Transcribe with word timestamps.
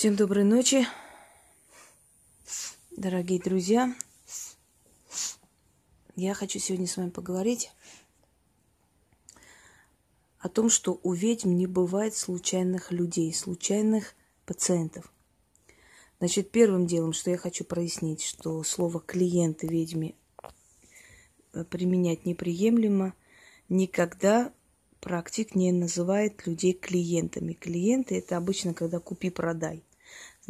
Всем 0.00 0.16
доброй 0.16 0.44
ночи, 0.44 0.86
дорогие 2.90 3.38
друзья. 3.38 3.94
Я 6.16 6.32
хочу 6.32 6.58
сегодня 6.58 6.86
с 6.86 6.96
вами 6.96 7.10
поговорить 7.10 7.70
о 10.38 10.48
том, 10.48 10.70
что 10.70 10.98
у 11.02 11.12
ведьм 11.12 11.54
не 11.54 11.66
бывает 11.66 12.16
случайных 12.16 12.92
людей, 12.92 13.34
случайных 13.34 14.14
пациентов. 14.46 15.12
Значит, 16.18 16.50
первым 16.50 16.86
делом, 16.86 17.12
что 17.12 17.28
я 17.30 17.36
хочу 17.36 17.64
прояснить, 17.64 18.22
что 18.22 18.62
слово 18.62 19.00
клиенты 19.00 19.66
ведьме 19.66 20.14
применять 21.68 22.24
неприемлемо. 22.24 23.12
Никогда 23.68 24.50
практик 25.02 25.54
не 25.54 25.72
называет 25.72 26.46
людей 26.46 26.72
клиентами. 26.72 27.52
Клиенты 27.52 28.16
это 28.16 28.38
обычно, 28.38 28.72
когда 28.72 28.98
купи-продай. 28.98 29.84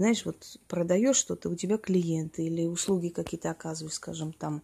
Знаешь, 0.00 0.24
вот 0.24 0.56
продаешь 0.66 1.16
что-то, 1.16 1.50
у 1.50 1.54
тебя 1.54 1.76
клиенты 1.76 2.46
или 2.46 2.64
услуги 2.64 3.10
какие-то 3.10 3.50
оказываешь, 3.50 3.96
скажем, 3.96 4.32
там 4.32 4.62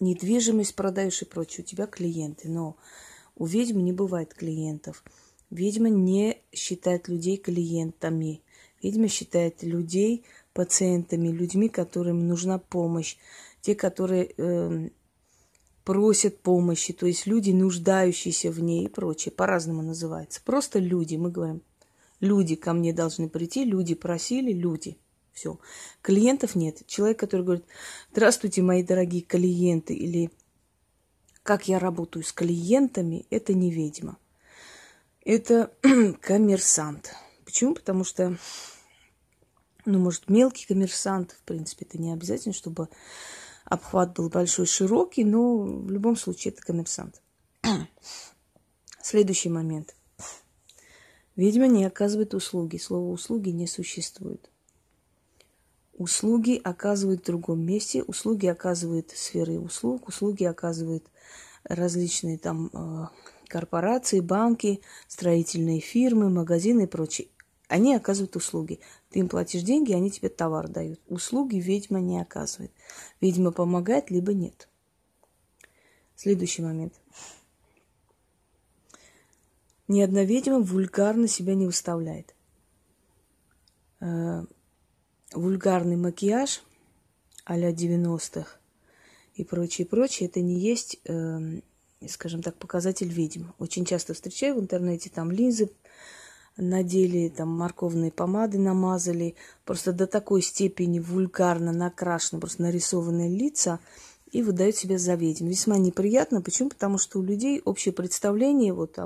недвижимость 0.00 0.76
продаешь 0.76 1.22
и 1.22 1.24
прочее, 1.24 1.64
у 1.64 1.66
тебя 1.66 1.86
клиенты. 1.86 2.50
Но 2.50 2.76
у 3.36 3.46
ведьм 3.46 3.78
не 3.78 3.94
бывает 3.94 4.34
клиентов. 4.34 5.02
Ведьма 5.48 5.88
не 5.88 6.42
считает 6.52 7.08
людей 7.08 7.38
клиентами. 7.38 8.42
Ведьма 8.82 9.08
считает 9.08 9.62
людей 9.62 10.26
пациентами, 10.52 11.28
людьми, 11.28 11.70
которым 11.70 12.28
нужна 12.28 12.58
помощь, 12.58 13.16
те, 13.62 13.74
которые 13.74 14.34
э, 14.36 14.90
просят 15.84 16.42
помощи, 16.42 16.92
то 16.92 17.06
есть 17.06 17.26
люди, 17.26 17.52
нуждающиеся 17.52 18.50
в 18.50 18.60
ней 18.60 18.84
и 18.84 18.88
прочее. 18.88 19.32
По-разному 19.32 19.80
называется. 19.80 20.42
Просто 20.44 20.78
люди, 20.78 21.16
мы 21.16 21.30
говорим, 21.30 21.62
люди 22.24 22.56
ко 22.56 22.72
мне 22.72 22.92
должны 22.92 23.28
прийти, 23.28 23.64
люди 23.64 23.94
просили, 23.94 24.52
люди. 24.52 24.98
Все. 25.32 25.58
Клиентов 26.00 26.54
нет. 26.54 26.86
Человек, 26.86 27.18
который 27.18 27.42
говорит, 27.42 27.64
здравствуйте, 28.12 28.62
мои 28.62 28.82
дорогие 28.82 29.22
клиенты, 29.22 29.94
или 29.94 30.30
как 31.42 31.68
я 31.68 31.78
работаю 31.78 32.24
с 32.24 32.32
клиентами, 32.32 33.26
это 33.30 33.52
не 33.52 33.70
ведьма. 33.70 34.16
Это 35.24 35.72
коммерсант. 36.20 37.14
Почему? 37.44 37.74
Потому 37.74 38.04
что, 38.04 38.36
ну, 39.84 39.98
может, 39.98 40.28
мелкий 40.28 40.66
коммерсант, 40.66 41.32
в 41.32 41.42
принципе, 41.42 41.84
это 41.84 41.98
не 41.98 42.12
обязательно, 42.12 42.54
чтобы 42.54 42.88
обхват 43.64 44.14
был 44.14 44.28
большой, 44.28 44.66
широкий, 44.66 45.24
но 45.24 45.58
в 45.58 45.90
любом 45.90 46.16
случае 46.16 46.52
это 46.52 46.62
коммерсант. 46.62 47.20
Следующий 49.02 49.48
момент. 49.48 49.94
Ведьма 51.36 51.66
не 51.66 51.84
оказывает 51.84 52.34
услуги. 52.34 52.76
Слово 52.76 53.10
услуги 53.10 53.50
не 53.50 53.66
существует. 53.66 54.50
Услуги 55.96 56.60
оказывают 56.62 57.22
в 57.22 57.26
другом 57.26 57.64
месте. 57.64 58.02
Услуги 58.02 58.46
оказывают 58.46 59.10
сферы 59.10 59.58
услуг. 59.58 60.08
Услуги 60.08 60.44
оказывают 60.44 61.04
различные 61.64 62.38
там 62.38 62.70
э, 62.72 63.06
корпорации, 63.48 64.20
банки, 64.20 64.80
строительные 65.08 65.80
фирмы, 65.80 66.30
магазины 66.30 66.82
и 66.84 66.86
прочее. 66.86 67.28
Они 67.68 67.94
оказывают 67.94 68.36
услуги. 68.36 68.80
Ты 69.10 69.20
им 69.20 69.28
платишь 69.28 69.62
деньги, 69.62 69.92
они 69.92 70.10
тебе 70.10 70.28
товар 70.28 70.68
дают. 70.68 71.00
Услуги 71.08 71.56
ведьма 71.56 72.00
не 72.00 72.20
оказывает. 72.20 72.72
Ведьма 73.20 73.52
помогает, 73.52 74.10
либо 74.10 74.32
нет. 74.34 74.68
Следующий 76.14 76.62
момент. 76.62 76.94
Ни 79.88 80.00
одна 80.00 80.24
ведьма 80.24 80.60
вульгарно 80.60 81.28
себя 81.28 81.54
не 81.54 81.66
выставляет. 81.66 82.34
Э, 84.00 84.44
вульгарный 85.32 85.96
макияж 85.96 86.62
а-ля 87.44 87.72
90-х 87.72 88.58
и 89.34 89.44
прочее, 89.44 89.86
прочее, 89.86 90.28
это 90.28 90.40
не 90.40 90.58
есть, 90.58 91.00
э, 91.06 91.60
скажем 92.08 92.42
так, 92.42 92.56
показатель 92.56 93.08
ведьм. 93.08 93.46
Очень 93.58 93.84
часто 93.84 94.14
встречаю 94.14 94.56
в 94.56 94.60
интернете 94.60 95.10
там 95.10 95.30
линзы 95.30 95.70
надели, 96.56 97.28
там 97.28 97.48
морковные 97.48 98.12
помады 98.12 98.58
намазали, 98.58 99.34
просто 99.64 99.92
до 99.92 100.06
такой 100.06 100.40
степени 100.40 101.00
вульгарно 101.00 101.72
накрашены, 101.72 102.40
просто 102.40 102.62
нарисованные 102.62 103.28
лица, 103.28 103.80
и 104.34 104.42
выдают 104.42 104.76
себя 104.76 104.98
за 104.98 105.14
ведьм. 105.14 105.46
Весьма 105.46 105.78
неприятно. 105.78 106.42
Почему? 106.42 106.68
Потому 106.68 106.98
что 106.98 107.18
у 107.18 107.22
людей 107.22 107.60
общее 107.64 107.92
представление 107.92 108.72
вот, 108.72 108.98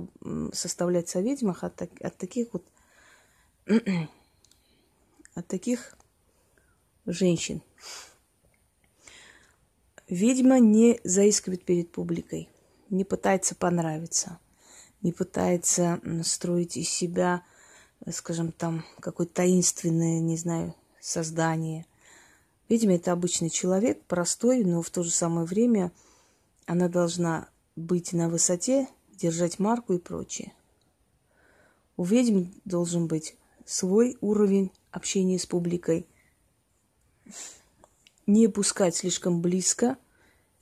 составлять 0.53 1.15
о 1.17 1.21
ведьмах 1.21 1.65
от, 1.65 1.83
от 1.83 2.17
таких 2.17 2.49
вот 2.53 2.65
от 5.35 5.47
таких 5.47 5.97
женщин. 7.07 7.63
Ведьма 10.09 10.59
не 10.59 11.01
заискивает 11.05 11.65
перед 11.65 11.93
публикой, 11.93 12.49
не 12.89 13.05
пытается 13.05 13.55
понравиться– 13.55 14.39
не 15.03 15.13
пытается 15.13 16.01
строить 16.23 16.77
из 16.77 16.89
себя, 16.89 17.43
скажем, 18.11 18.53
там, 18.53 18.85
какое-то 19.01 19.35
таинственное, 19.35 20.21
не 20.21 20.37
знаю, 20.37 20.75
создание. 21.01 21.87
Видимо, 22.69 22.95
это 22.95 23.13
обычный 23.13 23.51
человек, 23.51 24.03
простой, 24.05 24.63
но 24.65 24.83
в 24.83 24.91
то 24.91 25.03
же 25.03 25.11
самое 25.11 25.47
время 25.47 25.91
она 26.67 26.89
должна 26.89 27.49
быть 27.77 28.13
на 28.13 28.29
высоте, 28.29 28.89
держать 29.13 29.59
марку 29.59 29.95
и 29.95 29.99
прочее. 29.99 30.53
У 31.97 32.05
ведьм 32.05 32.53
должен 32.65 33.07
быть 33.07 33.37
свой 33.65 34.17
уровень 34.21 34.71
общения 34.91 35.39
с 35.39 35.47
публикой. 35.47 36.07
Не 38.27 38.49
пускать 38.49 38.97
слишком 38.97 39.41
близко 39.41 39.97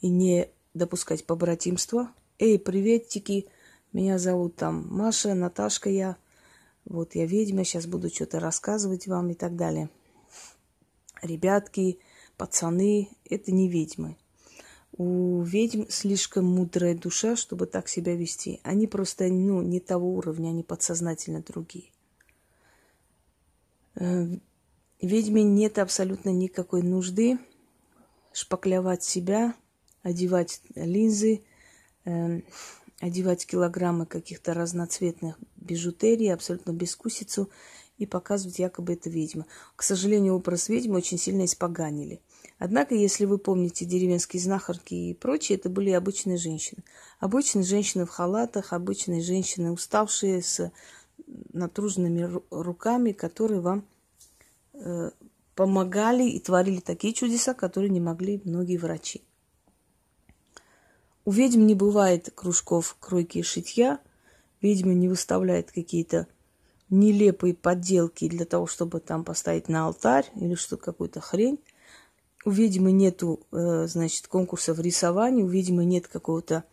и 0.01 0.09
не 0.09 0.49
допускать 0.75 1.25
побратимства. 1.25 2.11
Эй, 2.39 2.59
приветики, 2.59 3.47
меня 3.93 4.19
зовут 4.19 4.57
там 4.57 4.87
Маша, 4.89 5.35
Наташка 5.35 5.91
я. 5.91 6.17
Вот 6.85 7.15
я 7.17 7.27
ведьма, 7.27 7.65
сейчас 7.65 7.87
буду 7.87 8.09
что-то 8.09 8.39
рассказывать 8.39 9.07
вам 9.09 9.31
и 9.31 9.35
так 9.35 9.57
далее. 9.57 9.91
Ребятки, 11.27 11.99
пацаны, 12.37 13.11
это 13.29 13.53
не 13.53 13.69
ведьмы. 13.69 14.17
У 14.97 15.43
ведьм 15.43 15.85
слишком 15.89 16.47
мудрая 16.47 16.97
душа, 16.97 17.37
чтобы 17.37 17.67
так 17.67 17.89
себя 17.89 18.17
вести. 18.17 18.61
Они 18.63 18.87
просто 18.87 19.29
ну, 19.29 19.61
не 19.61 19.81
того 19.81 20.15
уровня, 20.15 20.49
они 20.49 20.63
подсознательно 20.63 21.43
другие. 21.43 21.91
Э, 23.97 24.27
ведьме 25.01 25.43
нет 25.43 25.79
абсолютно 25.79 26.31
никакой 26.31 26.83
нужды 26.83 27.39
шпаклевать 28.33 29.03
себя, 29.03 29.55
одевать 30.03 30.61
линзы, 30.75 31.43
э, 32.05 32.41
одевать 33.01 33.47
килограммы 33.47 34.07
каких-то 34.07 34.55
разноцветных 34.55 35.39
бижутерий, 35.67 36.33
абсолютно 36.33 36.73
бескусицу 36.73 37.51
и 37.99 38.07
показывать 38.07 38.59
якобы 38.59 38.95
это 38.95 39.11
ведьма. 39.11 39.47
К 39.75 39.83
сожалению, 39.83 40.35
образ 40.35 40.69
ведьмы 40.69 40.97
очень 40.97 41.19
сильно 41.19 41.45
испоганили. 41.45 42.21
Однако, 42.59 42.95
если 42.95 43.25
вы 43.25 43.39
помните 43.39 43.85
деревенские 43.85 44.43
знахарки 44.43 44.95
и 44.95 45.15
прочие, 45.15 45.59
это 45.59 45.69
были 45.69 45.91
обычные 45.91 46.39
женщины. 46.39 46.83
Обычные 47.21 47.65
женщины 47.65 48.07
в 48.07 48.11
халатах, 48.11 48.73
обычные 48.73 49.21
женщины, 49.21 49.71
уставшие 49.71 50.43
с 50.43 50.73
натруженными 51.53 52.41
руками, 52.51 53.13
которые 53.13 53.61
вам 53.61 53.85
э, 54.75 55.11
помогали 55.55 56.29
и 56.29 56.39
творили 56.39 56.81
такие 56.81 57.13
чудеса, 57.13 57.55
которые 57.55 57.91
не 57.91 58.01
могли 58.01 58.41
многие 58.45 58.77
врачи. 58.77 59.23
У 61.25 61.33
ведьм 61.33 61.67
не 61.67 61.75
бывает 61.75 62.31
кружков 62.35 62.97
кройки 63.01 63.39
и 63.39 63.43
шитья. 63.43 63.99
Ведьма 64.67 64.95
не 64.95 65.09
выставляет 65.09 65.71
какие-то 65.71 66.27
нелепые 66.91 67.55
подделки 67.55 68.29
для 68.29 68.45
того, 68.45 68.67
чтобы 68.67 68.99
там 68.99 69.23
поставить 69.23 69.69
на 69.69 69.87
алтарь 69.87 70.27
или 70.35 70.57
что 70.57 70.77
какую-то 70.77 71.21
хрень. 71.21 71.61
У 72.45 72.51
ведьмы 72.51 72.91
нету, 72.91 73.47
э, 73.53 73.87
значит, 73.87 74.27
конкурсов 74.27 74.81
рисования, 74.81 75.45
у 75.45 75.49
ведьмы 75.49 75.85
нет 75.85 76.09
какого-то 76.09 76.65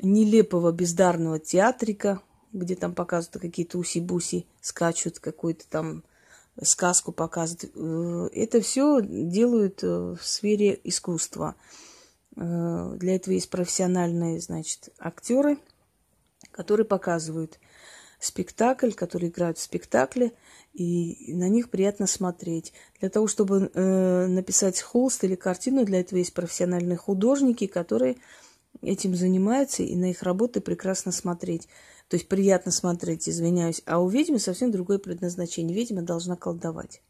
нелепого 0.00 0.72
бездарного 0.72 1.38
театрика, 1.38 2.22
где 2.54 2.74
там 2.74 2.94
показывают 2.94 3.42
какие-то 3.42 3.76
уси-буси, 3.76 4.46
скачут 4.62 5.18
какую-то 5.18 5.64
там 5.68 6.04
сказку 6.62 7.12
показывают. 7.12 7.70
Э, 7.74 8.30
это 8.32 8.62
все 8.62 9.02
делают 9.02 9.84
э, 9.84 10.16
в 10.18 10.26
сфере 10.26 10.80
искусства. 10.84 11.54
Для 12.34 13.16
этого 13.16 13.34
есть 13.34 13.50
профессиональные, 13.50 14.40
значит, 14.40 14.90
актеры, 14.98 15.58
которые 16.52 16.86
показывают 16.86 17.58
спектакль, 18.18 18.92
которые 18.92 19.30
играют 19.30 19.58
в 19.58 19.62
спектакле, 19.62 20.32
и 20.74 21.32
на 21.34 21.48
них 21.48 21.70
приятно 21.70 22.06
смотреть. 22.06 22.72
Для 23.00 23.08
того, 23.08 23.26
чтобы 23.26 23.70
э, 23.72 24.26
написать 24.26 24.80
холст 24.80 25.24
или 25.24 25.34
картину, 25.34 25.84
для 25.84 26.00
этого 26.00 26.18
есть 26.18 26.34
профессиональные 26.34 26.96
художники, 26.96 27.66
которые 27.66 28.16
этим 28.82 29.16
занимаются, 29.16 29.82
и 29.82 29.96
на 29.96 30.10
их 30.10 30.22
работы 30.22 30.60
прекрасно 30.60 31.12
смотреть. 31.12 31.66
То 32.08 32.16
есть 32.16 32.28
приятно 32.28 32.72
смотреть, 32.72 33.28
извиняюсь. 33.28 33.82
А 33.86 34.00
у 34.00 34.08
ведьмы 34.08 34.38
совсем 34.38 34.70
другое 34.70 34.98
предназначение. 34.98 35.74
Ведьма 35.74 36.02
должна 36.02 36.36
колдовать. 36.36 37.02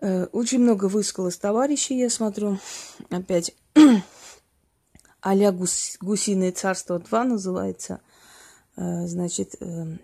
Э, 0.00 0.26
очень 0.26 0.60
много 0.60 0.86
высказалось 0.86 1.36
товарищей, 1.36 1.98
я 1.98 2.10
смотрю. 2.10 2.58
Опять 3.10 3.54
а-ля 5.24 5.52
гус, 5.52 5.96
«Гусиное 6.02 6.52
царство 6.52 6.98
2» 6.98 7.24
называется. 7.24 8.00
Э, 8.76 9.06
значит, 9.06 9.56
эм, 9.60 9.98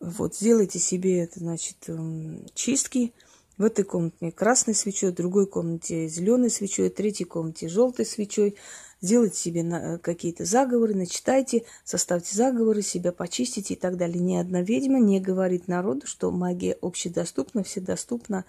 вот, 0.00 0.36
сделайте 0.36 0.78
себе, 0.78 1.20
это, 1.20 1.40
значит, 1.40 1.78
эм, 1.88 2.46
чистки. 2.54 3.14
В 3.56 3.64
этой 3.64 3.84
комнате 3.84 4.32
красной 4.32 4.74
свечой, 4.74 5.12
в 5.12 5.14
другой 5.14 5.46
комнате 5.46 6.08
зеленой 6.08 6.50
свечой, 6.50 6.90
в 6.90 6.94
третьей 6.94 7.24
комнате 7.24 7.68
желтой 7.68 8.04
свечой. 8.04 8.56
Сделайте 9.02 9.36
себе 9.36 9.62
э, 9.62 9.98
какие-то 9.98 10.44
заговоры, 10.44 10.94
начитайте, 10.94 11.64
составьте 11.84 12.34
заговоры, 12.34 12.80
себя 12.82 13.12
почистите 13.12 13.74
и 13.74 13.76
так 13.76 13.96
далее. 13.96 14.20
Ни 14.20 14.36
одна 14.36 14.62
ведьма 14.62 15.00
не 15.00 15.20
говорит 15.20 15.68
народу, 15.68 16.06
что 16.06 16.30
магия 16.30 16.78
общедоступна, 16.80 17.64
вседоступна, 17.64 18.44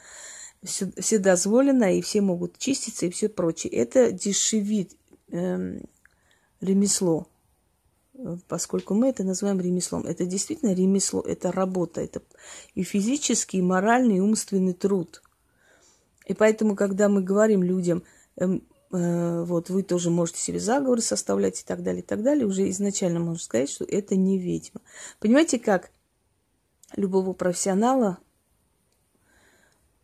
вседозволена, 0.63 1.97
и 1.97 2.01
все 2.01 2.21
могут 2.21 2.57
чиститься 2.57 3.07
и 3.07 3.09
все 3.09 3.27
прочее. 3.27 3.73
Это 3.73 4.11
дешевит 4.11 4.95
эм, 5.31 5.81
ремесло 6.61 7.27
поскольку 8.47 8.94
мы 8.94 9.09
это 9.09 9.23
называем 9.23 9.59
ремеслом. 9.59 10.06
Это 10.06 10.25
действительно 10.25 10.73
ремесло, 10.73 11.21
это 11.21 11.51
работа, 11.51 12.01
это 12.01 12.21
и 12.75 12.83
физический, 12.83 13.57
и 13.57 13.61
моральный, 13.61 14.17
и 14.17 14.21
умственный 14.21 14.73
труд. 14.73 15.21
И 16.25 16.33
поэтому, 16.33 16.75
когда 16.75 17.09
мы 17.09 17.21
говорим 17.21 17.63
людям, 17.63 18.03
э, 18.38 18.45
э, 18.45 18.59
вот 18.94 19.69
вы 19.69 19.81
тоже 19.81 20.12
можете 20.12 20.40
себе 20.40 20.60
заговоры 20.60 21.01
составлять 21.01 21.62
и 21.62 21.63
так 21.66 21.81
далее, 21.81 22.04
и 22.04 22.06
так 22.06 22.22
далее, 22.22 22.45
уже 22.45 22.69
изначально 22.69 23.19
можно 23.19 23.40
сказать, 23.40 23.69
что 23.69 23.86
это 23.86 24.16
не 24.16 24.38
ведьма. 24.38 24.81
Понимаете, 25.19 25.57
как 25.57 25.90
любого 26.95 27.34
профессионала 27.34 28.19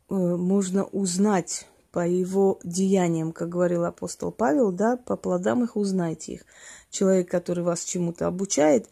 э, 0.10 0.14
можно 0.16 0.86
узнать 0.86 1.68
по 1.92 2.08
его 2.08 2.60
деяниям, 2.64 3.32
как 3.32 3.50
говорил 3.50 3.86
апостол 3.86 4.32
Павел, 4.32 4.72
да, 4.72 4.98
по 4.98 5.16
плодам 5.16 5.64
их 5.64 5.76
узнайте 5.76 6.34
их 6.34 6.46
человек, 6.90 7.30
который 7.30 7.64
вас 7.64 7.84
чему-то 7.84 8.28
обучает, 8.28 8.88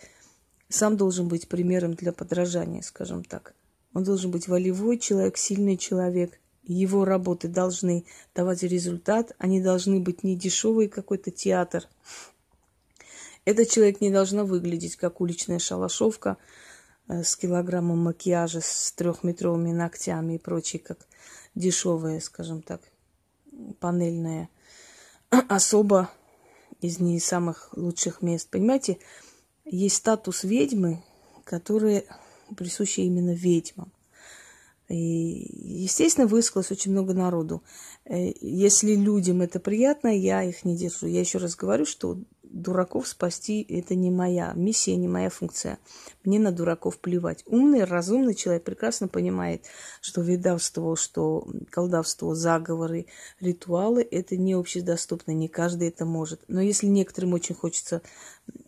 сам 0.70 0.98
должен 0.98 1.28
быть 1.28 1.48
примером 1.48 1.94
для 1.94 2.12
подражания, 2.12 2.82
скажем 2.82 3.24
так. 3.24 3.54
Он 3.94 4.04
должен 4.04 4.30
быть 4.32 4.48
волевой 4.48 5.00
человек, 5.00 5.38
сильный 5.38 5.78
человек. 5.78 6.40
Его 6.68 7.06
работы 7.06 7.48
должны 7.48 8.04
давать 8.36 8.62
результат, 8.62 9.32
они 9.38 9.62
должны 9.62 10.02
быть 10.02 10.24
не 10.24 10.36
дешевый 10.36 10.90
какой-то 10.90 11.32
театр. 11.32 11.86
Этот 13.46 13.70
человек 13.70 14.02
не 14.02 14.12
должна 14.12 14.44
выглядеть 14.44 14.98
как 14.98 15.22
уличная 15.22 15.60
шалашовка 15.60 16.36
э, 17.08 17.24
с 17.24 17.38
килограммом 17.38 18.00
макияжа, 18.00 18.60
с 18.62 18.92
трехметровыми 18.92 19.72
ногтями 19.72 20.34
и 20.34 20.38
прочее, 20.38 20.82
как 20.82 21.08
дешевая, 21.56 22.20
скажем 22.20 22.62
так, 22.62 22.82
панельная 23.80 24.50
особа 25.30 26.10
из 26.82 27.00
не 27.00 27.18
самых 27.22 27.70
лучших 27.78 28.22
мест. 28.22 28.50
Понимаете, 28.50 29.00
есть 29.64 29.96
статус 29.96 30.44
ведьмы, 30.44 31.02
который 31.46 32.06
присущий 32.58 33.06
именно 33.06 33.34
ведьмам. 33.34 33.90
И, 34.90 35.84
естественно, 35.84 36.28
высказалось 36.28 36.72
очень 36.72 36.92
много 36.92 37.14
народу. 37.14 37.62
Э, 38.06 38.32
если 38.40 38.96
людям 38.96 39.42
это 39.42 39.60
приятно, 39.60 40.08
я 40.08 40.44
их 40.44 40.64
не 40.64 40.78
держу. 40.78 41.08
Я 41.08 41.20
еще 41.20 41.40
раз 41.40 41.56
говорю, 41.56 41.86
что 41.86 42.18
дураков 42.62 43.08
спасти– 43.08 43.66
это 43.70 43.96
не 43.96 44.12
моя 44.12 44.54
миссия, 44.56 44.96
не 44.96 45.08
моя 45.08 45.30
функция. 45.30 45.80
Мне 46.24 46.40
на 46.40 46.52
дураков 46.52 47.00
плевать. 47.00 47.44
Умный, 47.46 47.84
разумный 47.84 48.36
человек 48.36 48.64
прекрасно 48.64 49.08
понимает, 49.08 49.64
что 50.02 50.22
ведовство, 50.22 50.96
что 50.96 51.48
колдовство, 51.70 52.36
заговоры, 52.36 53.06
ритуалы– 53.40 54.08
это 54.12 54.38
не 54.38 54.54
общедоступно, 54.54 55.32
не 55.32 55.48
каждый 55.48 55.90
это 55.90 56.06
может. 56.06 56.42
Но 56.48 56.62
если 56.62 56.88
некоторым 56.88 57.34
очень 57.34 57.56
хочется 57.56 58.02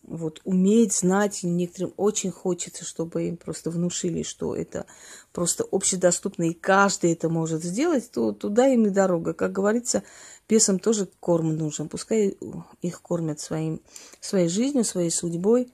вот, 0.03 0.41
уметь, 0.43 0.93
знать, 0.93 1.41
некоторым 1.43 1.93
очень 1.95 2.31
хочется, 2.31 2.83
чтобы 2.83 3.27
им 3.27 3.37
просто 3.37 3.69
внушили, 3.69 4.23
что 4.23 4.55
это 4.55 4.85
просто 5.31 5.63
общедоступно, 5.71 6.43
и 6.43 6.53
каждый 6.53 7.13
это 7.13 7.29
может 7.29 7.63
сделать, 7.63 8.09
то 8.11 8.31
туда 8.31 8.67
им 8.67 8.87
и 8.87 8.89
дорога. 8.89 9.33
Как 9.33 9.51
говорится, 9.51 10.03
Бесам 10.49 10.79
тоже 10.79 11.07
корм 11.19 11.55
нужен. 11.55 11.87
Пускай 11.87 12.35
их 12.81 13.01
кормят 13.01 13.39
своим, 13.39 13.81
своей 14.19 14.49
жизнью, 14.49 14.83
своей 14.83 15.11
судьбой, 15.11 15.71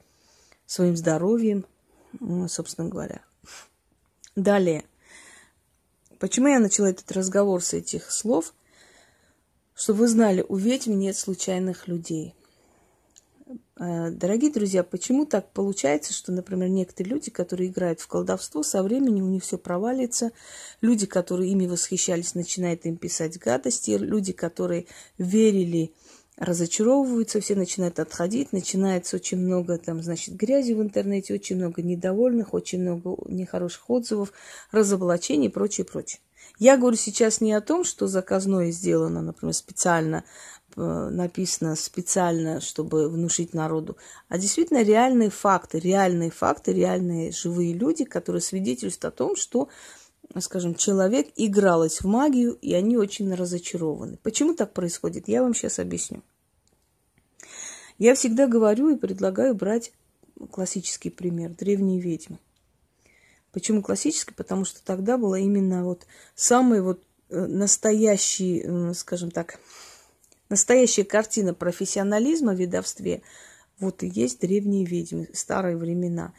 своим 0.66 0.96
здоровьем, 0.96 1.64
ну, 2.20 2.46
собственно 2.46 2.88
говоря. 2.88 3.22
Далее. 4.36 4.84
Почему 6.18 6.48
я 6.48 6.60
начала 6.60 6.90
этот 6.90 7.10
разговор 7.12 7.62
с 7.62 7.72
этих 7.72 8.10
слов? 8.12 8.54
Чтобы 9.74 10.00
вы 10.00 10.08
знали, 10.08 10.44
у 10.46 10.56
ведьм 10.56 10.92
нет 10.92 11.16
случайных 11.16 11.88
людей– 11.88 12.34
Э, 12.35 12.35
дорогие 13.78 14.50
друзья, 14.50 14.82
почему 14.82 15.26
так 15.26 15.52
получается, 15.52 16.14
что, 16.14 16.32
например, 16.32 16.68
некоторые 16.70 17.12
люди, 17.12 17.30
которые 17.30 17.68
играют 17.68 18.00
в 18.00 18.06
колдовство, 18.06 18.62
со 18.62 18.82
временем 18.82 19.24
у 19.24 19.30
них 19.30 19.42
все 19.42 19.58
провалится. 19.58 20.30
Люди, 20.80 21.06
которые 21.06 21.52
ими 21.52 21.66
восхищались, 21.66 22.34
начинают 22.34 22.86
им 22.86 22.96
писать 22.96 23.38
гадости. 23.38 23.90
Люди, 23.90 24.32
которые 24.32 24.86
верили, 25.18 25.92
разочаровываются, 26.38 27.40
все 27.40 27.54
начинают 27.54 27.98
отходить, 27.98 28.52
начинается 28.52 29.16
очень 29.16 29.38
много 29.38 29.76
там, 29.76 30.02
значит, 30.02 30.36
грязи 30.36 30.72
в 30.72 30.80
интернете, 30.80 31.34
очень 31.34 31.56
много 31.56 31.82
недовольных, 31.82 32.54
очень 32.54 32.80
много 32.80 33.16
нехороших 33.26 33.90
отзывов, 33.90 34.32
разоблачений 34.70 35.48
и 35.48 35.50
прочее, 35.50 35.84
прочее. 35.84 36.20
Я 36.58 36.78
говорю 36.78 36.96
сейчас 36.96 37.42
не 37.42 37.52
о 37.52 37.60
том, 37.60 37.84
что 37.84 38.06
заказное 38.06 38.70
сделано, 38.70 39.20
например, 39.20 39.52
специально 39.52 40.24
Э, 40.24 40.55
написано 40.76 41.74
специально, 41.74 42.60
чтобы 42.60 43.08
внушить 43.08 43.54
народу, 43.54 43.96
а 44.28 44.38
действительно 44.38 44.82
реальные 44.82 45.30
факты, 45.30 45.78
реальные 45.78 46.30
факты, 46.30 46.72
реальные 46.72 47.32
живые 47.32 47.72
люди, 47.72 48.04
которые 48.04 48.42
свидетельствуют 48.42 49.04
о 49.06 49.16
том, 49.16 49.36
что, 49.36 49.68
скажем, 50.38 50.74
человек 50.74 51.28
игралась 51.36 52.02
в 52.02 52.06
магию, 52.06 52.52
и 52.60 52.74
они 52.74 52.98
очень 52.98 53.32
разочарованы. 53.34 54.18
Почему 54.22 54.54
так 54.54 54.74
происходит? 54.74 55.28
Я 55.28 55.42
вам 55.42 55.54
сейчас 55.54 55.78
объясню. 55.78 56.22
Я 57.98 58.14
всегда 58.14 58.46
говорю 58.46 58.90
и 58.90 58.98
предлагаю 58.98 59.54
брать 59.54 59.92
классический 60.50 61.10
пример– 61.10 61.50
древние 61.58 62.00
ведьмы. 62.00 62.38
Почему 63.52 63.82
классический? 63.82 64.34
Потому 64.34 64.66
что 64.66 64.84
тогда 64.84 65.16
было 65.16 65.36
именно 65.36 65.84
вот 65.84 66.06
самый 66.34 66.82
вот 66.82 67.02
э, 67.30 67.46
настоящий, 67.46 68.60
э, 68.62 68.92
скажем 68.92 69.30
так, 69.30 69.58
Настоящая 70.48 71.04
картина 71.04 71.54
профессионализма 71.54 72.52
в 72.52 72.60
ведовстве 72.60 73.22
вот 73.78 74.02
и 74.02 74.08
есть 74.08 74.40
древние 74.40 74.84
ведьмы, 74.84 75.28
старые 75.34 75.76
времена. 75.76 76.32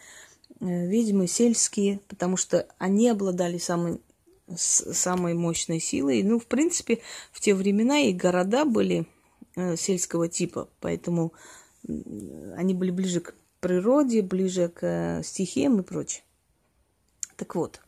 Э, 0.60 0.88
ведьмы 0.88 1.28
сельские, 1.28 2.00
потому 2.08 2.38
что 2.38 2.68
они 2.78 3.10
обладали 3.10 3.58
самой, 3.58 4.02
самой 4.56 5.34
мощной 5.34 5.80
силой. 5.80 6.24
Ну, 6.24 6.40
в 6.40 6.48
принципе, 6.48 7.00
в 7.32 7.40
те 7.42 7.54
времена 7.54 8.00
и 8.00 8.14
города 8.14 8.66
были 8.66 9.08
э, 9.56 9.76
сельского 9.76 10.28
типа, 10.28 10.70
поэтому 10.80 11.34
они 12.56 12.74
были 12.74 12.92
ближе 12.92 13.22
к 13.22 13.36
природе, 13.60 14.22
ближе 14.22 14.70
к 14.70 14.80
э, 14.82 15.24
стихиям 15.24 15.80
и 15.80 15.84
прочее. 15.84 16.24
Так 17.36 17.54
вот, 17.54 17.82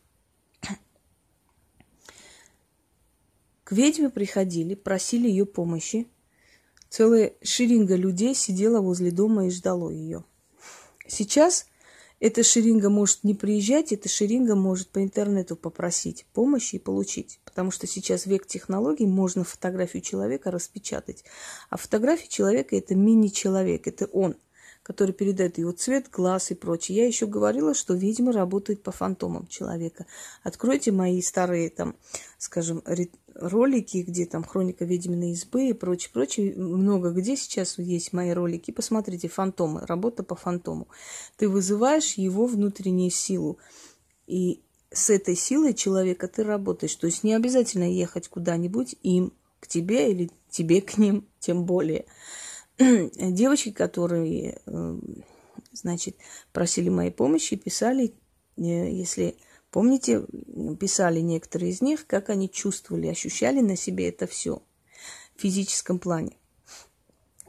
К 3.70 3.72
ведьме 3.72 4.10
приходили, 4.10 4.74
просили 4.74 5.28
ее 5.28 5.46
помощи. 5.46 6.08
Целая 6.88 7.34
шеринга 7.40 7.94
людей 7.94 8.34
сидела 8.34 8.80
возле 8.80 9.12
дома 9.12 9.46
и 9.46 9.50
ждала 9.50 9.92
ее. 9.92 10.24
Сейчас 11.06 11.66
эта 12.18 12.42
шеринга 12.42 12.90
может 12.90 13.22
не 13.22 13.32
приезжать, 13.32 13.92
эта 13.92 14.08
шеринга 14.08 14.56
может 14.56 14.88
по 14.88 15.00
интернету 15.00 15.54
попросить 15.54 16.26
помощи 16.32 16.74
и 16.74 16.78
получить. 16.80 17.38
Потому 17.44 17.70
что 17.70 17.86
сейчас 17.86 18.26
век 18.26 18.44
технологий, 18.44 19.06
можно 19.06 19.44
фотографию 19.44 20.02
человека 20.02 20.50
распечатать. 20.50 21.22
А 21.68 21.76
фотография 21.76 22.26
человека– 22.26 22.74
это 22.76 22.96
мини-человек, 22.96 23.86
это 23.86 24.06
он– 24.06 24.34
который 24.82 25.12
передает 25.12 25.58
его 25.58 25.72
цвет, 25.72 26.10
глаз 26.10 26.50
и 26.50 26.54
прочее. 26.54 26.98
Я 26.98 27.06
еще 27.06 27.26
говорила, 27.26 27.74
что 27.74 27.94
ведьмы 27.94 28.32
работают 28.32 28.82
по 28.82 28.92
фантомам 28.92 29.46
человека. 29.46 30.06
Откройте 30.42 30.90
мои 30.90 31.20
старые, 31.20 31.70
там, 31.70 31.96
скажем, 32.38 32.82
ролики, 33.34 33.98
где 33.98 34.26
там 34.26 34.44
хроника 34.44 34.84
ведьминой 34.84 35.32
избы 35.32 35.68
и 35.68 35.72
прочее, 35.72 36.10
прочее. 36.12 36.54
Много 36.56 37.10
где 37.10 37.36
сейчас 37.36 37.78
есть 37.78 38.12
мои 38.12 38.30
ролики. 38.30 38.70
Посмотрите, 38.70 39.28
фантомы, 39.28 39.84
работа 39.86 40.22
по 40.22 40.34
фантому. 40.34 40.88
Ты 41.36 41.48
вызываешь 41.48 42.14
его 42.14 42.46
внутреннюю 42.46 43.10
силу. 43.10 43.58
И 44.26 44.60
с 44.92 45.10
этой 45.10 45.36
силой 45.36 45.74
человека 45.74 46.28
ты 46.28 46.42
работаешь. 46.42 46.94
То 46.96 47.06
есть 47.06 47.24
не 47.24 47.34
обязательно 47.34 47.90
ехать 47.90 48.28
куда-нибудь 48.28 48.96
им 49.02 49.32
к 49.60 49.66
тебе 49.66 50.10
или 50.10 50.30
тебе 50.50 50.80
к 50.80 50.98
ним, 50.98 51.26
тем 51.38 51.64
более. 51.64 52.06
Девочки, 52.78 53.70
которые, 53.70 54.60
э, 54.66 54.98
значит, 55.72 56.16
просили 56.52 56.88
моей 56.88 57.10
помощи, 57.10 57.56
писали, 57.56 58.14
э, 58.56 58.62
если 58.62 59.36
помните, 59.70 60.24
писали 60.78 61.20
некоторые 61.20 61.70
из 61.70 61.80
них, 61.80 62.06
как 62.06 62.30
они 62.30 62.50
чувствовали, 62.50 63.06
ощущали 63.08 63.60
на 63.60 63.76
себе 63.76 64.08
это 64.08 64.26
все 64.26 64.62
в 65.36 65.40
физическом 65.40 65.98
плане. 65.98 66.36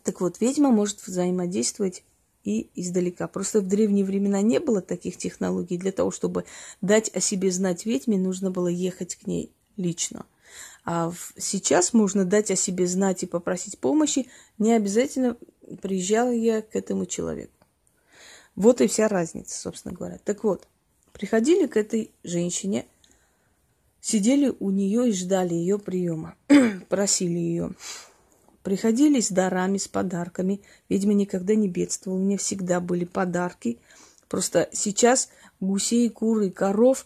Так 0.04 0.22
вот, 0.22 0.42
ведьма 0.42 0.72
может 0.72 1.06
взаимодействовать 1.06 2.04
и 2.44 2.70
издалека. 2.76 3.28
Просто 3.28 3.62
в 3.62 3.68
древние 3.68 4.06
времена 4.06 4.42
не 4.42 4.60
было 4.60 4.82
таких 4.82 5.18
технологий. 5.18 5.78
Для 5.78 5.92
того, 5.92 6.12
чтобы 6.12 6.46
дать 6.82 7.14
о 7.16 7.20
себе 7.20 7.52
знать 7.52 7.86
ведьме, 7.86 8.18
нужно 8.18 8.50
было 8.50 8.68
ехать 8.68 9.16
к 9.16 9.28
ней 9.28 9.52
лично. 9.78 10.26
А 10.84 11.14
сейчас 11.38 11.94
можно 11.94 12.26
дать 12.26 12.50
о 12.50 12.56
себе 12.56 12.88
знать 12.88 13.24
и 13.24 13.28
попросить 13.28 13.78
помощи, 13.78 14.28
не 14.58 14.74
обязательно 14.74 15.38
приезжала 15.82 16.32
я 16.32 16.62
к 16.62 16.76
этому 16.76 17.06
человеку. 17.06 17.54
Вот 18.56 18.82
и 18.82 18.88
вся 18.88 19.08
разница, 19.08 19.60
собственно 19.60 19.94
говоря. 19.94 20.20
Так 20.24 20.44
вот, 20.44 20.68
приходили 21.14 21.68
к 21.68 21.78
этой 21.78 22.12
женщине, 22.24 22.86
сидели 24.00 24.54
у 24.60 24.70
нее 24.70 25.10
и 25.10 25.14
ждали 25.14 25.54
ее 25.54 25.80
приема, 25.80 26.36
просили 26.90 27.38
ее 27.38 27.72
Приходили 28.64 29.20
с 29.20 29.30
дарами, 29.30 29.78
с 29.78 29.88
подарками. 29.88 30.62
Ведьма 30.88 31.14
никогда 31.14 31.56
не 31.56 31.68
бедствовала. 31.68 32.20
У 32.20 32.24
меня 32.24 32.38
всегда 32.38 32.80
были 32.80 33.06
подарки. 33.06 33.80
Просто 34.30 34.70
сейчас 34.72 35.30
гусей, 35.60 36.10
куры 36.10 36.52
коров 36.52 37.06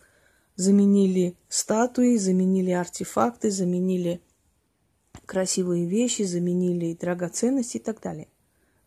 заменили 0.57 1.35
статуи, 1.47 2.17
заменили 2.17 2.71
артефакты, 2.71 3.51
заменили 3.51 4.21
красивые 5.25 5.85
вещи, 5.85 6.23
заменили 6.23 6.93
драгоценности 6.93 7.77
и 7.77 7.79
так 7.79 8.01
далее. 8.01 8.27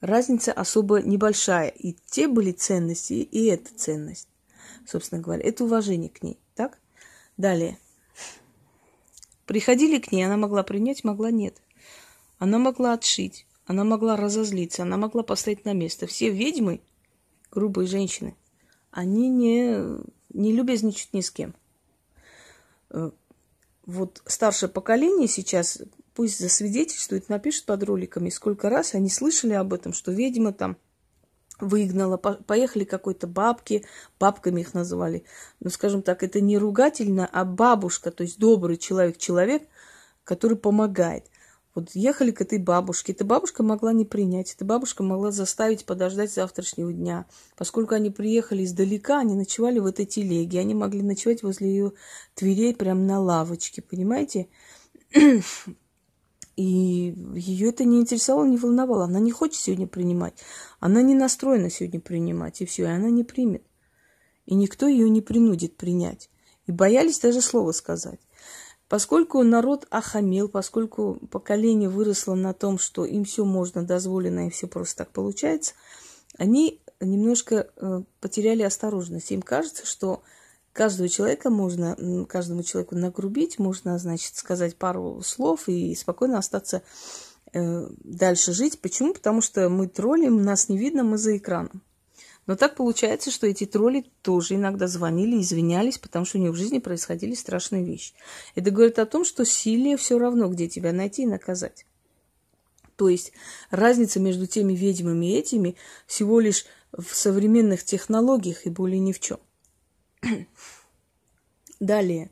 Разница 0.01 0.53
особо 0.53 1.01
небольшая. 1.01 1.69
И 1.69 1.97
те 2.07 2.29
были 2.29 2.53
ценности, 2.53 3.15
и 3.15 3.47
эта 3.47 3.75
ценность, 3.75 4.29
собственно 4.87 5.21
говоря. 5.21 5.47
Это 5.47 5.65
уважение 5.65 6.11
к 6.11 6.23
ней. 6.23 6.39
Так? 6.55 6.79
Далее. 7.37 7.79
Приходили 9.47 9.99
к 9.99 10.13
ней, 10.13 10.25
она 10.25 10.37
могла 10.37 10.63
принять, 10.63 11.05
могла 11.05 11.31
нет. 11.31 11.63
Она 12.39 12.59
могла 12.59 12.93
отшить, 12.93 13.47
она 13.67 13.85
могла 13.85 14.17
разозлиться, 14.17 14.83
она 14.83 14.97
могла 14.97 15.23
поставить 15.23 15.65
на 15.65 15.73
место. 15.73 16.07
Все 16.07 16.31
ведьмы, 16.31 16.81
грубые 17.51 17.87
женщины, 17.87 18.37
они 18.91 19.29
не, 19.29 19.79
не 20.31 20.53
любезничают 20.53 21.13
ни 21.13 21.21
с 21.21 21.31
кем. 21.31 21.55
Э, 22.91 23.11
вот 23.87 24.23
старшее 24.27 24.69
поколение 24.69 25.29
сейчас 25.29 25.81
пусть 26.15 26.39
засвидетельствует, 26.39 27.29
напишет 27.29 27.65
под 27.65 27.85
роликами, 27.85 28.29
сколько 28.29 28.69
раз 28.69 28.95
они 28.95 29.09
слышали 29.09 29.53
об 29.53 29.73
этом, 29.73 29.93
что 29.93 30.13
ведьма 30.13 30.53
там 30.53 30.77
выгнала, 31.61 32.17
поехали 32.17 32.85
какой-то 32.85 33.27
бабки, 33.27 33.85
бабками 34.19 34.61
их 34.61 34.75
называли. 34.75 35.25
Ну, 35.61 35.71
скажем 35.71 36.03
так, 36.03 36.23
это 36.23 36.41
не 36.41 36.59
ругательно, 36.59 37.29
а 37.33 37.45
бабушка, 37.45 38.11
то 38.11 38.23
есть 38.23 38.39
добрый 38.39 38.77
человек-человек, 38.77 39.63
который 40.25 40.57
помогает. 40.57 41.27
Вот 41.75 41.91
ехали 41.95 42.33
к 42.33 42.41
этой 42.41 42.59
бабушке. 42.59 43.13
Эта 43.13 43.25
бабушка 43.25 43.63
могла 43.63 43.93
не 43.93 44.05
принять. 44.05 44.53
Эта 44.53 44.65
бабушка 44.65 45.05
могла 45.05 45.31
заставить 45.31 45.85
подождать 45.85 46.33
завтрашнего 46.33 46.93
дня. 46.93 47.27
Поскольку 47.57 47.95
они 47.95 48.11
приехали 48.11 48.65
издалека, 48.65 49.21
они 49.21 49.37
ночевали 49.37 49.79
в 49.79 49.87
этой 49.87 50.05
телеге. 50.05 50.59
Они 50.59 50.75
могли 50.75 51.03
ночевать 51.03 51.45
возле 51.45 51.69
ее 51.69 51.93
дверей 52.37 52.75
прямо 52.75 53.01
на 53.03 53.21
лавочке. 53.21 53.81
Понимаете? 53.81 54.49
И 56.59 57.15
ее 57.37 57.69
это 57.69 57.85
не 57.85 58.01
интересовало, 58.01 58.45
не 58.45 58.57
волновало. 58.57 59.05
Она 59.05 59.21
не 59.21 59.31
хочет 59.31 59.61
сегодня 59.61 59.87
принимать. 59.87 60.35
Она 60.81 61.03
не 61.03 61.15
настроена 61.15 61.71
сегодня 61.71 62.01
принимать. 62.01 62.61
И 62.61 62.67
все, 62.67 62.83
и 62.83 62.87
она 62.87 63.11
не 63.11 63.23
примет. 63.23 63.63
И 64.45 64.57
никто 64.57 64.89
ее 64.89 65.09
не 65.09 65.21
принудит 65.21 65.77
принять. 65.77 66.31
И 66.67 66.73
боялись 66.73 67.21
даже 67.21 67.43
слова 67.43 67.71
сказать. 67.71 68.19
Поскольку 68.89 69.41
народ 69.45 69.87
охамел, 69.91 70.49
поскольку 70.49 71.21
поколение 71.31 71.89
выросло 71.89 72.35
на 72.35 72.53
том, 72.55 72.81
что 72.81 73.05
им 73.05 73.23
все 73.23 73.45
можно, 73.45 73.85
дозволено, 73.85 74.49
и 74.49 74.51
все 74.51 74.67
просто 74.67 75.05
так 75.05 75.13
получается, 75.13 75.75
они 76.39 76.81
немножко 76.99 77.71
э, 77.77 78.03
потеряли 78.21 78.63
осторожность. 78.63 79.31
Им 79.31 79.43
кажется, 79.43 79.87
что 79.87 80.25
каждого 80.73 81.09
человека 81.09 81.51
можно, 81.51 82.27
каждому 82.29 82.63
человеку 82.63 82.95
нагрубить, 82.95 83.59
можно, 83.59 83.99
значит, 83.99 84.37
сказать 84.37 84.77
пару 84.77 85.23
слов 85.23 85.69
и 85.69 85.95
спокойно 85.95 86.39
остаться 86.39 86.83
э, 87.53 87.89
дальше 88.05 88.53
жить. 88.53 88.81
Почему? 88.81 89.13
Потому 89.13 89.41
что 89.41 89.69
мы 89.69 89.89
троллим, 89.89 90.43
нас 90.43 90.69
не 90.69 90.79
видно, 90.79 91.05
мы 91.05 91.19
за 91.19 91.37
экраном. 91.37 91.83
Но 92.49 92.57
так 92.57 92.77
получается, 92.77 93.31
что 93.31 93.47
эти 93.47 93.67
тролли 93.67 94.07
тоже 94.23 94.55
иногда 94.55 94.87
звонили, 94.87 95.41
извинялись, 95.41 95.99
потому 95.99 96.25
что 96.25 96.39
у 96.39 96.41
них 96.41 96.53
в 96.53 96.57
жизни 96.57 96.79
происходили 96.79 97.35
страшные 97.35 97.85
вещи. 97.85 98.15
Это 98.55 98.71
говорит 98.71 98.99
о 98.99 99.05
том, 99.05 99.27
что 99.27 99.45
силе 99.45 99.99
все 99.99 100.19
равно, 100.19 100.49
где 100.49 100.67
тебя 100.67 100.95
найти 100.95 101.25
и 101.25 101.27
наказать. 101.27 101.85
То 102.97 103.11
есть 103.11 103.33
разница 103.71 104.19
между 104.19 104.47
теми 104.47 104.73
ведьмами 104.73 105.27
и 105.27 105.39
этими 105.39 105.77
всего 106.07 106.41
лишь 106.41 106.65
в 106.91 107.15
современных 107.15 107.85
технологиях 107.85 108.67
и 108.67 108.71
более 108.71 108.99
ни 108.99 109.13
в 109.13 109.21
чем. 109.21 109.39
Далее. 111.81 112.31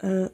Э, 0.00 0.28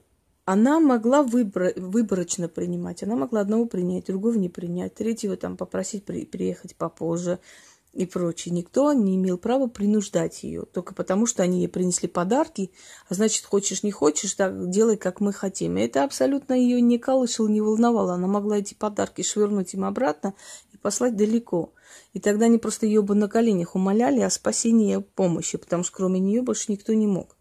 она 0.44 0.80
могла 0.80 1.22
выбор, 1.22 1.72
выборочно 1.76 2.48
принимать. 2.48 3.02
Она 3.02 3.14
могла 3.16 3.40
одного 3.40 3.66
принять, 3.66 4.06
другого 4.06 4.34
не 4.34 4.48
принять, 4.48 4.94
третьего 4.94 5.36
там 5.36 5.56
попросить 5.56 6.04
при, 6.04 6.24
приехать 6.24 6.74
попозже 6.74 7.38
и 7.92 8.06
прочее. 8.06 8.54
Никто 8.54 8.92
не 8.92 9.16
имел 9.16 9.38
права 9.38 9.68
принуждать 9.68 10.42
ее, 10.42 10.64
только 10.64 10.94
потому 10.94 11.26
что 11.26 11.42
они 11.42 11.60
ей 11.60 11.68
принесли 11.68 12.08
подарки, 12.08 12.72
а 13.08 13.14
значит, 13.14 13.44
хочешь 13.44 13.82
не 13.82 13.92
хочешь, 13.92 14.34
так 14.34 14.70
делай, 14.70 14.96
как 14.96 15.20
мы 15.20 15.32
хотим. 15.32 15.76
И 15.76 15.82
это 15.82 16.04
абсолютно 16.04 16.54
ее 16.54 16.80
не 16.80 16.98
колышало, 16.98 17.48
не 17.48 17.60
волновало. 17.60 18.14
Она 18.14 18.26
могла 18.26 18.58
эти 18.58 18.74
подарки 18.74 19.22
швырнуть 19.22 19.74
им 19.74 19.84
обратно 19.84 20.34
послать 20.80 21.16
далеко. 21.16 21.72
И 22.12 22.20
тогда 22.20 22.46
они 22.46 22.58
просто 22.58 22.86
ее 22.86 23.02
бы 23.02 23.14
на 23.14 23.28
коленях 23.28 23.74
умоляли 23.74 24.20
о 24.20 24.30
спасении 24.30 24.96
и 24.96 25.00
помощи, 25.00 25.58
потому 25.58 25.84
что 25.84 25.96
кроме 25.96 26.20
нее 26.20 26.42
больше 26.42 26.72
никто 26.72 26.92
не 26.92 27.06
мог. 27.06 27.36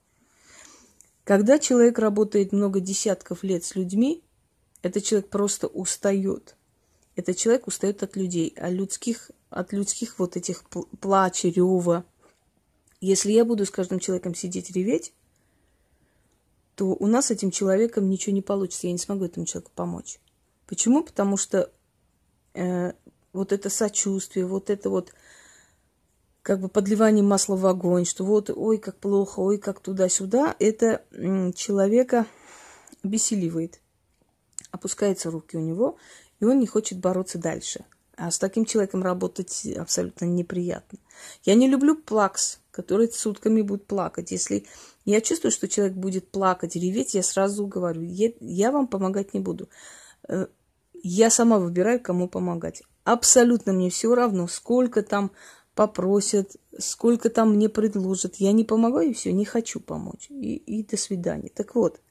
Когда 1.23 1.59
человек 1.59 1.99
работает 1.99 2.51
много 2.51 2.79
десятков 2.79 3.43
лет 3.43 3.63
с 3.63 3.75
людьми, 3.75 4.23
этот 4.81 5.03
человек 5.03 5.29
просто 5.29 5.67
устает. 5.67 6.55
Этот 7.15 7.37
человек 7.37 7.67
устает 7.67 8.01
от 8.01 8.15
людей, 8.15 8.53
а 8.57 8.69
людских 8.69 9.31
от 9.49 9.73
людских 9.73 10.19
вот 10.19 10.37
этих 10.37 10.63
плача, 10.99 11.47
рева. 11.49 12.05
Если 13.01 13.31
я 13.31 13.45
буду 13.45 13.65
с 13.65 13.71
каждым 13.71 13.99
человеком 13.99 14.35
сидеть 14.35 14.71
реветь, 14.71 15.13
то 16.75 16.87
у 16.87 17.07
нас 17.07 17.27
с 17.27 17.31
этим 17.31 17.51
человеком 17.51 18.09
ничего 18.09 18.33
не 18.33 18.41
получится. 18.41 18.87
Я 18.87 18.93
не 18.93 18.99
смогу 18.99 19.25
этому 19.25 19.45
человеку 19.45 19.71
помочь. 19.75 20.19
Почему? 20.65 21.03
Потому 21.03 21.35
что 21.35 21.71
э, 22.53 22.93
вот 23.39 23.53
это 23.53 23.69
сочувствие, 23.69 24.45
вот 24.45 24.69
это 24.69 24.89
вот 24.89 25.13
как 26.41 26.59
бы 26.59 26.67
подливание 26.67 27.23
масла 27.23 27.55
в 27.55 27.65
огонь, 27.65 28.05
что 28.05 28.25
вот, 28.25 28.49
ой, 28.49 28.77
как 28.77 28.97
плохо, 28.97 29.39
ой, 29.39 29.57
как 29.57 29.79
туда-сюда, 29.79 30.55
это 30.59 31.03
человека 31.55 32.25
беселивает. 33.01 33.79
Опускаются 34.71 35.31
руки 35.31 35.55
у 35.55 35.61
него, 35.61 35.97
и 36.39 36.45
он 36.45 36.59
не 36.59 36.67
хочет 36.67 36.99
бороться 36.99 37.37
дальше. 37.37 37.85
А 38.17 38.29
с 38.29 38.37
таким 38.37 38.65
человеком 38.65 39.03
работать 39.03 39.65
абсолютно 39.77 40.25
неприятно. 40.25 40.99
Я 41.43 41.55
не 41.55 41.69
люблю 41.69 41.95
плакс, 41.95 42.59
который 42.71 43.09
сутками 43.09 43.61
будет 43.61 43.87
плакать. 43.87 44.31
Если 44.31 44.65
я 45.05 45.21
чувствую, 45.21 45.53
что 45.53 45.69
человек 45.69 45.95
будет 45.95 46.29
плакать, 46.29 46.75
реветь, 46.75 47.13
я 47.13 47.23
сразу 47.23 47.65
говорю, 47.65 48.01
я, 48.01 48.31
я 48.41 48.71
вам 48.71 48.87
помогать 48.87 49.33
не 49.33 49.39
буду. 49.39 49.69
Э, 50.27 50.47
я 51.01 51.29
сама 51.29 51.59
выбираю, 51.59 52.01
кому 52.01 52.27
помогать. 52.27 52.83
Абсолютно 53.11 53.73
мне 53.73 53.89
все 53.89 54.13
равно, 54.13 54.47
сколько 54.47 55.01
там 55.01 55.31
попросят, 55.73 56.57
сколько 56.77 57.31
там 57.31 57.55
мне 57.55 57.67
предложат. 57.67 58.35
Я 58.35 58.51
не 58.51 58.63
помогаю, 58.63 59.09
и 59.09 59.13
все, 59.13 59.33
не 59.33 59.45
хочу 59.45 59.79
помочь. 59.79 60.27
И, 60.29 60.57
и 60.57 60.83
до 60.83 60.95
свидания. 60.95 61.49
Так 61.49 61.73
вот, 61.73 62.01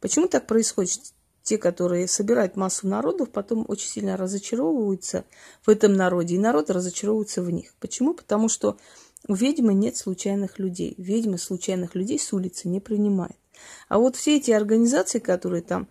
почему 0.00 0.28
так 0.28 0.46
происходит? 0.46 1.12
те, 1.42 1.58
которые 1.58 2.06
собирают 2.06 2.54
массу 2.54 2.86
народов, 2.86 3.30
потом 3.30 3.64
очень 3.66 3.88
сильно 3.88 4.16
разочаровываются 4.16 5.24
в 5.64 5.70
этом 5.70 5.94
народе, 5.94 6.36
и 6.36 6.38
народ 6.38 6.70
разочаровывается 6.70 7.42
в 7.42 7.50
них. 7.50 7.74
Почему? 7.80 8.14
Потому 8.14 8.48
что 8.48 8.76
у 9.26 9.34
ведьмы 9.34 9.74
нет 9.74 9.96
случайных 9.96 10.58
людей. 10.58 10.94
Ведьмы 10.96 11.38
случайных 11.38 11.94
людей 11.94 12.18
с 12.18 12.32
улицы 12.32 12.68
не 12.68 12.78
принимает. 12.78 13.36
А 13.88 13.98
вот 13.98 14.16
все 14.16 14.36
эти 14.36 14.52
организации, 14.52 15.18
которые 15.18 15.62
там 15.62 15.88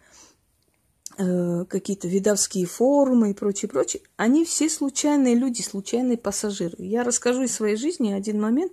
э, 1.20 1.66
какие-то 1.66 2.08
видовские 2.08 2.66
форумы 2.66 3.32
и 3.32 3.34
прочее, 3.34 3.70
прочее, 3.70 4.02
они 4.16 4.46
все 4.46 4.70
случайные 4.70 5.36
люди, 5.36 5.62
случайные 5.62 6.18
пассажиры. 6.18 6.76
Я 6.80 7.04
расскажу 7.04 7.44
из 7.44 7.54
своей 7.54 7.76
жизни 7.76 8.14
один 8.14 8.42
момент, 8.42 8.72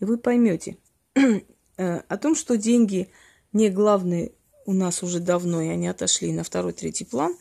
и 0.00 0.04
вы 0.04 0.16
поймете 0.16 0.78
э, 1.14 1.42
о 1.76 2.16
том, 2.16 2.34
что 2.34 2.56
деньги 2.56 3.10
не 3.52 3.68
главный 3.68 4.32
у 4.64 4.72
нас 4.72 5.02
уже 5.02 5.20
давно, 5.20 5.60
и 5.60 5.68
они 5.68 5.86
отошли 5.86 6.32
на 6.32 6.44
второй, 6.44 6.72
третий 6.72 7.04
план, 7.04 7.36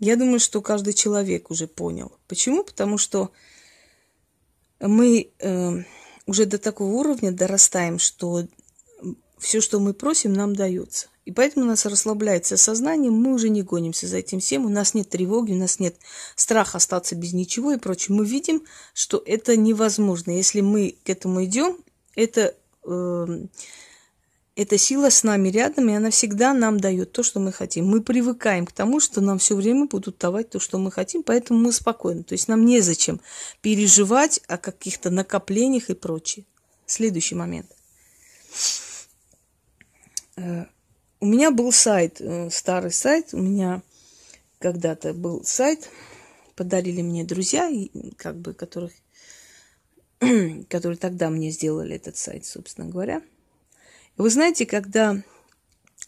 я 0.00 0.16
думаю, 0.16 0.40
что 0.40 0.60
каждый 0.60 0.92
человек 0.92 1.50
уже 1.50 1.68
понял. 1.68 2.12
Почему? 2.26 2.64
Потому 2.64 2.98
что 2.98 3.30
мы 4.80 5.30
э, 5.38 5.72
уже 6.26 6.46
до 6.46 6.58
такого 6.58 6.90
уровня 6.92 7.30
дорастаем, 7.30 7.98
что 7.98 8.46
все, 9.38 9.60
что 9.60 9.80
мы 9.80 9.94
просим, 9.94 10.32
нам 10.32 10.54
дается. 10.54 11.08
И 11.24 11.32
поэтому 11.32 11.64
у 11.64 11.68
нас 11.68 11.86
расслабляется 11.86 12.56
сознание, 12.56 13.10
мы 13.10 13.32
уже 13.32 13.48
не 13.48 13.62
гонимся 13.62 14.06
за 14.06 14.18
этим 14.18 14.40
всем, 14.40 14.66
у 14.66 14.68
нас 14.68 14.92
нет 14.92 15.08
тревоги, 15.08 15.52
у 15.52 15.56
нас 15.56 15.80
нет 15.80 15.96
страха 16.36 16.76
остаться 16.76 17.14
без 17.14 17.32
ничего 17.32 17.72
и 17.72 17.78
прочее. 17.78 18.14
Мы 18.16 18.26
видим, 18.26 18.62
что 18.92 19.22
это 19.24 19.56
невозможно. 19.56 20.32
Если 20.32 20.60
мы 20.60 20.96
к 21.02 21.08
этому 21.08 21.42
идем, 21.44 21.78
это, 22.14 22.54
э, 22.84 23.26
эта 24.54 24.76
сила 24.76 25.08
с 25.08 25.22
нами 25.22 25.48
рядом, 25.48 25.88
и 25.88 25.94
она 25.94 26.10
всегда 26.10 26.52
нам 26.52 26.78
дает 26.78 27.12
то, 27.12 27.22
что 27.22 27.40
мы 27.40 27.52
хотим. 27.52 27.86
Мы 27.86 28.02
привыкаем 28.02 28.66
к 28.66 28.72
тому, 28.72 29.00
что 29.00 29.22
нам 29.22 29.38
все 29.38 29.56
время 29.56 29.86
будут 29.86 30.18
давать 30.18 30.50
то, 30.50 30.60
что 30.60 30.76
мы 30.76 30.92
хотим, 30.92 31.22
поэтому 31.22 31.58
мы 31.58 31.72
спокойны. 31.72 32.22
То 32.22 32.34
есть 32.34 32.48
нам 32.48 32.66
незачем 32.66 33.18
переживать 33.62 34.42
о 34.46 34.58
каких-то 34.58 35.08
накоплениях 35.08 35.88
и 35.88 35.94
прочее. 35.94 36.44
Следующий 36.84 37.34
момент. 37.34 37.70
Э, 40.36 40.66
у 41.20 41.26
меня 41.26 41.50
был 41.50 41.72
сайт, 41.72 42.20
э, 42.20 42.50
старый 42.50 42.90
сайт, 42.90 43.32
у 43.32 43.38
меня 43.38 43.82
когда-то 44.58 45.14
был 45.14 45.44
сайт, 45.44 45.88
подарили 46.56 47.02
мне 47.02 47.24
друзья, 47.24 47.70
как 48.16 48.36
бы, 48.36 48.54
которых, 48.54 48.92
которые 50.68 50.96
тогда 50.96 51.30
мне 51.30 51.50
сделали 51.50 51.96
этот 51.96 52.16
сайт, 52.16 52.44
собственно 52.44 52.88
говоря. 52.88 53.22
Вы 54.16 54.30
знаете, 54.30 54.66
когда 54.66 55.22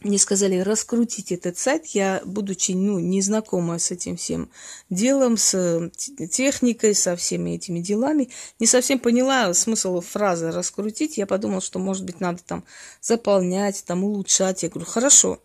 мне 0.00 0.18
сказали 0.18 0.58
раскрутить 0.58 1.32
этот 1.32 1.56
сайт, 1.56 1.86
я, 1.86 2.20
будучи 2.24 2.72
ну, 2.72 2.98
незнакома 2.98 3.78
с 3.78 3.90
этим 3.90 4.16
всем 4.16 4.50
делом, 4.90 5.38
с 5.38 5.90
техникой, 6.30 6.94
со 6.94 7.16
всеми 7.16 7.52
этими 7.56 7.80
делами, 7.80 8.28
не 8.58 8.66
совсем 8.66 8.98
поняла 8.98 9.52
смысл 9.54 10.00
фразы 10.00 10.50
раскрутить. 10.50 11.16
Я 11.16 11.26
подумала, 11.26 11.62
что, 11.62 11.78
может 11.78 12.04
быть, 12.04 12.20
надо 12.20 12.42
там 12.44 12.64
заполнять, 13.00 13.84
там 13.86 14.04
улучшать. 14.04 14.62
Я 14.62 14.68
говорю, 14.68 14.86
хорошо. 14.86 15.40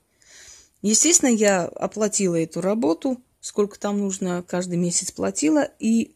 Естественно, 0.82 1.30
я 1.30 1.66
оплатила 1.66 2.36
эту 2.36 2.60
работу, 2.60 3.22
сколько 3.40 3.80
там 3.80 4.00
нужно, 4.00 4.44
каждый 4.46 4.78
месяц 4.78 5.12
платила, 5.12 5.70
и 5.80 6.16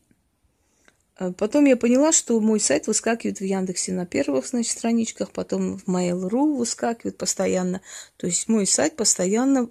потом 1.38 1.66
я 1.66 1.78
поняла, 1.78 2.12
что 2.12 2.40
мой 2.40 2.60
сайт 2.60 2.88
выскакивает 2.88 3.40
в 3.40 3.44
Яндексе 3.44 3.94
на 3.94 4.06
первых, 4.06 4.48
значит, 4.48 4.72
страничках, 4.72 5.32
потом 5.32 5.78
в 5.78 5.88
Mail.ru 5.88 6.58
выскакивает 6.58 7.18
постоянно. 7.18 7.82
То 8.18 8.28
есть 8.28 8.48
мой 8.48 8.68
сайт 8.68 8.96
постоянно 8.96 9.70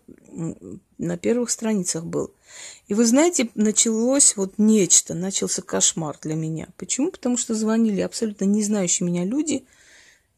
на 0.98 1.16
первых 1.18 1.50
страницах 1.50 2.04
был. 2.04 2.32
И 2.88 2.94
вы 2.94 3.04
знаете, 3.04 3.50
началось 3.54 4.36
вот 4.36 4.54
нечто, 4.58 5.14
начался 5.14 5.62
кошмар 5.62 6.18
для 6.22 6.34
меня. 6.34 6.68
Почему? 6.76 7.10
Потому 7.10 7.36
что 7.36 7.54
звонили 7.54 8.00
абсолютно 8.00 8.44
не 8.44 8.62
знающие 8.62 9.06
меня 9.06 9.24
люди 9.24 9.64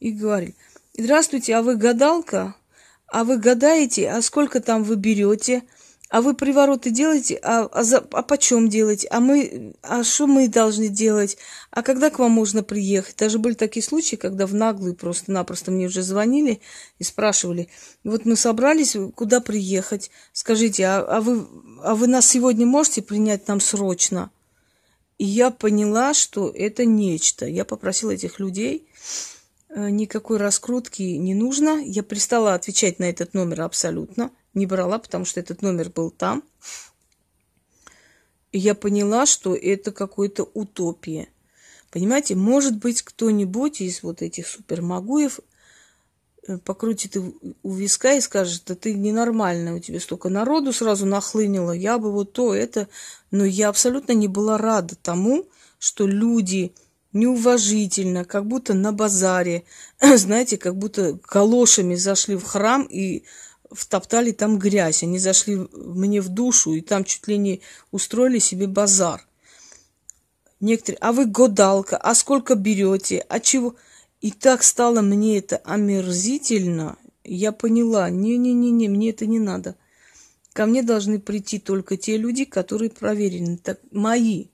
и 0.00 0.10
говорили, 0.10 0.54
здравствуйте, 0.96 1.54
а 1.54 1.62
вы 1.62 1.76
гадалка? 1.76 2.56
А 3.06 3.24
вы 3.24 3.38
гадаете? 3.38 4.10
А 4.10 4.20
сколько 4.22 4.60
там 4.60 4.82
вы 4.82 4.96
берете? 4.96 5.62
А 6.08 6.22
вы 6.22 6.34
привороты 6.34 6.90
делаете? 6.90 7.38
А, 7.42 7.64
а, 7.64 7.82
за, 7.82 7.98
а 7.98 8.22
почем 8.22 8.68
делать? 8.68 9.06
А 9.10 9.18
мы, 9.18 9.74
а 9.82 10.04
что 10.04 10.28
мы 10.28 10.46
должны 10.46 10.88
делать? 10.88 11.36
А 11.72 11.82
когда 11.82 12.10
к 12.10 12.20
вам 12.20 12.30
можно 12.30 12.62
приехать? 12.62 13.16
Даже 13.16 13.40
были 13.40 13.54
такие 13.54 13.82
случаи, 13.82 14.14
когда 14.14 14.46
в 14.46 14.54
наглую 14.54 14.94
просто-напросто 14.94 15.72
мне 15.72 15.86
уже 15.86 16.02
звонили 16.02 16.60
и 17.00 17.04
спрашивали. 17.04 17.68
Вот 18.04 18.24
мы 18.24 18.36
собрались, 18.36 18.96
куда 19.16 19.40
приехать? 19.40 20.12
Скажите, 20.32 20.84
а, 20.86 21.00
а, 21.00 21.20
вы, 21.20 21.44
а 21.82 21.96
вы 21.96 22.06
нас 22.06 22.26
сегодня 22.28 22.66
можете 22.66 23.02
принять 23.02 23.48
нам 23.48 23.60
срочно? 23.60 24.30
И 25.18 25.24
я 25.24 25.50
поняла, 25.50 26.14
что 26.14 26.52
это 26.54 26.84
нечто. 26.84 27.46
Я 27.46 27.64
попросила 27.64 28.12
этих 28.12 28.38
людей, 28.38 28.86
э, 29.70 29.90
никакой 29.90 30.36
раскрутки 30.36 31.02
не 31.02 31.34
нужно. 31.34 31.82
Я 31.84 32.02
перестала 32.02 32.54
отвечать 32.54 33.00
на 33.00 33.04
этот 33.10 33.34
номер 33.34 33.62
абсолютно 33.62 34.30
не 34.56 34.66
брала, 34.66 34.98
потому 34.98 35.24
что 35.24 35.38
этот 35.38 35.62
номер 35.62 35.90
был 35.90 36.10
там. 36.10 36.42
И 38.50 38.58
я 38.58 38.74
поняла, 38.74 39.26
что 39.26 39.54
это 39.54 39.92
какая-то 39.92 40.44
утопия. 40.54 41.28
Понимаете, 41.90 42.34
может 42.34 42.76
быть, 42.78 43.02
кто-нибудь 43.02 43.80
из 43.80 44.02
вот 44.02 44.22
этих 44.22 44.46
супермагуев 44.48 45.40
э, 46.48 46.58
покрутит 46.58 47.16
у 47.62 47.72
виска 47.72 48.14
и 48.14 48.20
скажет, 48.20 48.62
да 48.66 48.74
ты 48.74 48.94
ненормальная, 48.94 49.74
у 49.74 49.78
тебя 49.78 50.00
столько 50.00 50.28
народу 50.28 50.72
сразу 50.72 51.06
нахлынило, 51.06 51.72
я 51.72 51.98
бы 51.98 52.10
вот 52.10 52.32
то, 52.32 52.54
это. 52.54 52.88
Но 53.30 53.44
я 53.44 53.68
абсолютно 53.68 54.12
не 54.12 54.26
была 54.26 54.58
рада 54.58 54.96
тому, 54.96 55.46
что 55.78 56.06
люди 56.06 56.72
неуважительно, 57.12 58.24
как 58.24 58.46
будто 58.46 58.74
на 58.74 58.92
базаре, 58.92 59.64
знаете, 60.00 60.56
как 60.56 60.76
будто 60.76 61.18
калошами 61.18 61.94
зашли 61.94 62.36
в 62.36 62.44
храм 62.44 62.82
и 62.84 63.24
втоптали 63.70 64.32
там 64.32 64.58
грязь. 64.58 65.02
Они 65.02 65.18
зашли 65.18 65.56
мне 65.72 66.20
в 66.20 66.28
душу 66.28 66.74
и 66.74 66.80
там 66.80 67.04
чуть 67.04 67.26
ли 67.28 67.38
не 67.38 67.62
устроили 67.90 68.38
себе 68.38 68.66
базар. 68.66 69.26
Некоторые, 70.60 70.98
а 71.00 71.12
вы 71.12 71.26
годалка, 71.26 71.96
а 71.96 72.14
сколько 72.14 72.54
берете, 72.54 73.24
а 73.28 73.40
чего? 73.40 73.76
И 74.20 74.30
так 74.30 74.62
стало 74.62 75.02
мне 75.02 75.38
это 75.38 75.58
омерзительно. 75.58 76.96
Я 77.24 77.52
поняла, 77.52 78.08
не-не-не-не, 78.08 78.88
мне 78.88 79.10
это 79.10 79.26
не 79.26 79.38
надо. 79.38 79.76
Ко 80.52 80.64
мне 80.64 80.82
должны 80.82 81.20
прийти 81.20 81.58
только 81.58 81.98
те 81.98 82.16
люди, 82.16 82.46
которые 82.46 82.90
проверены, 82.90 83.58
так, 83.58 83.78
мои. 83.90 84.46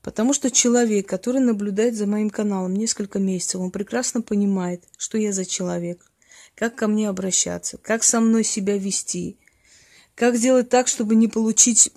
Потому 0.00 0.32
что 0.32 0.50
человек, 0.50 1.06
который 1.06 1.42
наблюдает 1.42 1.94
за 1.94 2.06
моим 2.06 2.30
каналом 2.30 2.74
несколько 2.74 3.18
месяцев, 3.18 3.60
он 3.60 3.70
прекрасно 3.70 4.22
понимает, 4.22 4.84
что 4.96 5.18
я 5.18 5.32
за 5.32 5.44
человек– 5.44 6.10
как 6.54 6.76
ко 6.76 6.86
мне 6.86 7.08
обращаться, 7.08 7.78
как 7.78 8.04
со 8.04 8.20
мной 8.20 8.44
себя 8.44 8.78
вести, 8.78 9.36
как 10.14 10.36
сделать 10.36 10.68
так, 10.68 10.88
чтобы 10.88 11.14
не 11.14 11.28
получить 11.28 11.92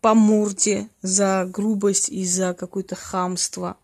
по 0.00 0.14
морде 0.14 0.88
за 1.02 1.44
грубость 1.50 2.08
и 2.08 2.24
за 2.24 2.54
какое-то 2.54 2.94
хамство. 2.94 3.76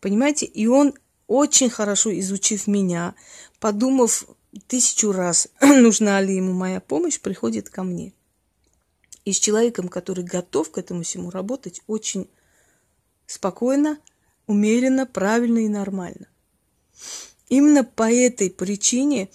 Понимаете? 0.00 0.46
И 0.46 0.66
он 0.66 0.94
очень 1.26 1.70
хорошо 1.70 2.18
изучив 2.18 2.66
меня, 2.66 3.14
подумав 3.60 4.26
тысячу 4.66 5.12
раз, 5.12 5.48
нужна 5.60 6.20
ли 6.20 6.36
ему 6.36 6.52
моя 6.52 6.80
помощь, 6.80 7.20
приходит 7.20 7.70
ко 7.70 7.82
мне. 7.82 8.12
И 9.24 9.32
с 9.32 9.38
человеком, 9.38 9.88
который 9.88 10.24
готов 10.24 10.70
к 10.70 10.78
этому 10.78 11.02
всему 11.02 11.30
работать, 11.30 11.82
очень 11.86 12.28
спокойно, 13.26 13.98
умеренно, 14.46 15.06
правильно 15.06 15.58
и 15.58 15.68
нормально. 15.68 16.26
Именно 17.50 17.82
по 17.82 18.10
этой 18.10 18.48
причине 18.48 19.28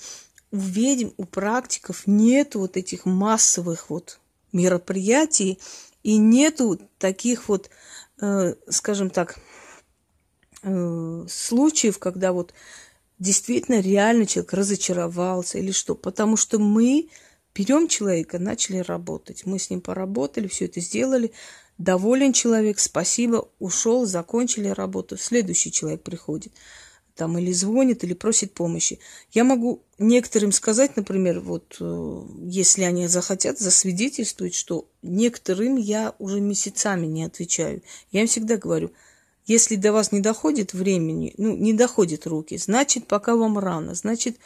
у 0.50 0.58
ведьм, 0.58 1.10
у 1.18 1.26
практиков 1.26 2.04
нет 2.08 2.56
вот 2.56 2.78
этих 2.78 3.06
массовых 3.06 3.90
вот 3.90 4.20
мероприятий 4.54 5.60
и 6.02 6.16
нету 6.16 6.80
таких 6.98 7.50
вот, 7.50 7.70
э, 8.22 8.56
скажем 8.70 9.10
так, 9.10 9.38
э, 10.64 11.26
случаев, 11.30 12.00
когда 12.00 12.32
вот 12.32 12.54
действительно 13.20 13.82
реально 13.82 14.26
человек 14.26 14.54
разочаровался 14.54 15.58
или 15.58 15.74
что. 15.74 15.94
Потому 15.94 16.38
что 16.38 16.58
мы 16.58 17.10
берем 17.54 17.90
человека, 17.90 18.40
начали 18.40 18.78
работать. 18.78 19.46
Мы 19.46 19.60
с 19.60 19.70
ним 19.70 19.82
поработали, 19.82 20.48
все 20.48 20.66
это 20.66 20.80
сделали. 20.80 21.34
Доволен 21.78 22.32
человек, 22.32 22.80
спасибо, 22.80 23.50
ушел, 23.60 24.06
закончили 24.06 24.70
работу. 24.70 25.18
Следующий 25.18 25.70
человек 25.70 26.02
приходит 26.02 26.54
там 27.16 27.38
или 27.38 27.52
звонит, 27.52 28.04
или 28.04 28.14
просит 28.14 28.54
помощи. 28.54 29.00
Я 29.32 29.44
могу 29.44 29.82
некоторым 29.98 30.52
сказать, 30.52 30.96
например, 30.98 31.40
вот 31.40 31.78
э, 31.80 32.22
если 32.44 32.84
они 32.84 33.08
захотят 33.08 33.58
засвидетельствовать, 33.58 34.54
что 34.54 34.88
некоторым 35.02 35.78
я 35.78 36.14
уже 36.20 36.42
месяцами 36.42 37.08
не 37.08 37.24
отвечаю. 37.24 37.82
Я 38.12 38.22
им 38.22 38.28
всегда 38.28 38.58
говорю, 38.58 38.92
если 39.46 39.76
до 39.76 39.94
вас 39.94 40.12
не 40.12 40.20
доходит 40.20 40.74
времени, 40.74 41.34
ну, 41.38 41.56
не 41.56 41.74
доходит 41.74 42.28
руки, 42.28 42.58
значит, 42.58 43.08
пока 43.08 43.36
вам 43.36 43.58
рано, 43.60 43.96
значит, 43.96 44.38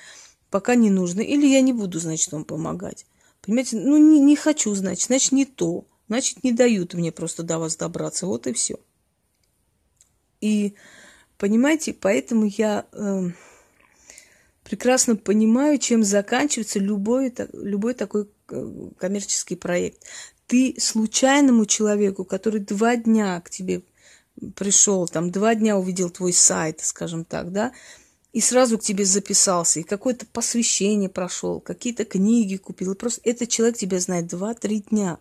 пока 0.50 0.76
не 0.76 0.90
нужно, 0.90 1.22
или 1.22 1.48
я 1.48 1.62
не 1.62 1.74
буду, 1.74 2.00
значит, 2.00 2.32
вам 2.32 2.44
помогать. 2.44 3.06
Понимаете, 3.42 3.78
ну, 3.78 3.98
не, 3.98 4.20
не 4.20 4.36
хочу, 4.36 4.76
значит, 4.76 5.08
значит, 5.08 5.32
не 5.32 5.46
то, 5.46 5.86
значит, 6.08 6.44
не 6.44 6.52
дают 6.52 6.94
мне 6.94 7.12
просто 7.12 7.44
до 7.44 7.58
вас 7.58 7.76
добраться, 7.78 8.28
вот 8.28 8.46
и 8.46 8.54
все. 8.54 8.76
И 10.42 10.76
Понимаете, 11.40 11.94
поэтому 11.94 12.46
я 12.46 12.86
э, 12.92 13.30
прекрасно 14.66 15.16
понимаю, 15.16 15.78
чем 15.78 16.04
заканчивается 16.04 16.80
любой, 16.80 17.34
любой 17.54 17.94
такой 17.94 18.28
э, 18.50 18.90
коммерческий 18.98 19.56
проект. 19.56 20.04
Ты 20.48 20.76
случайному 20.78 21.66
человеку, 21.66 22.26
который 22.26 22.60
два 22.60 22.98
дня 22.98 23.40
к 23.40 23.50
тебе 23.50 23.84
пришел, 24.54 25.08
там 25.08 25.32
два 25.32 25.56
дня 25.56 25.78
увидел 25.78 26.10
твой 26.10 26.34
сайт, 26.34 26.82
скажем 26.82 27.24
так, 27.24 27.54
да, 27.54 27.72
и 28.34 28.42
сразу 28.42 28.78
к 28.78 28.84
тебе 28.84 29.06
записался, 29.06 29.80
и 29.80 29.84
какое-то 29.84 30.26
посвящение 30.26 31.08
прошел, 31.08 31.62
какие-то 31.62 32.04
книги 32.04 32.58
купил. 32.58 32.96
Просто 32.96 33.22
этот 33.24 33.48
человек 33.48 33.78
тебя 33.78 34.02
знает 34.02 34.28
два-три 34.28 34.82
дня. 34.82 35.20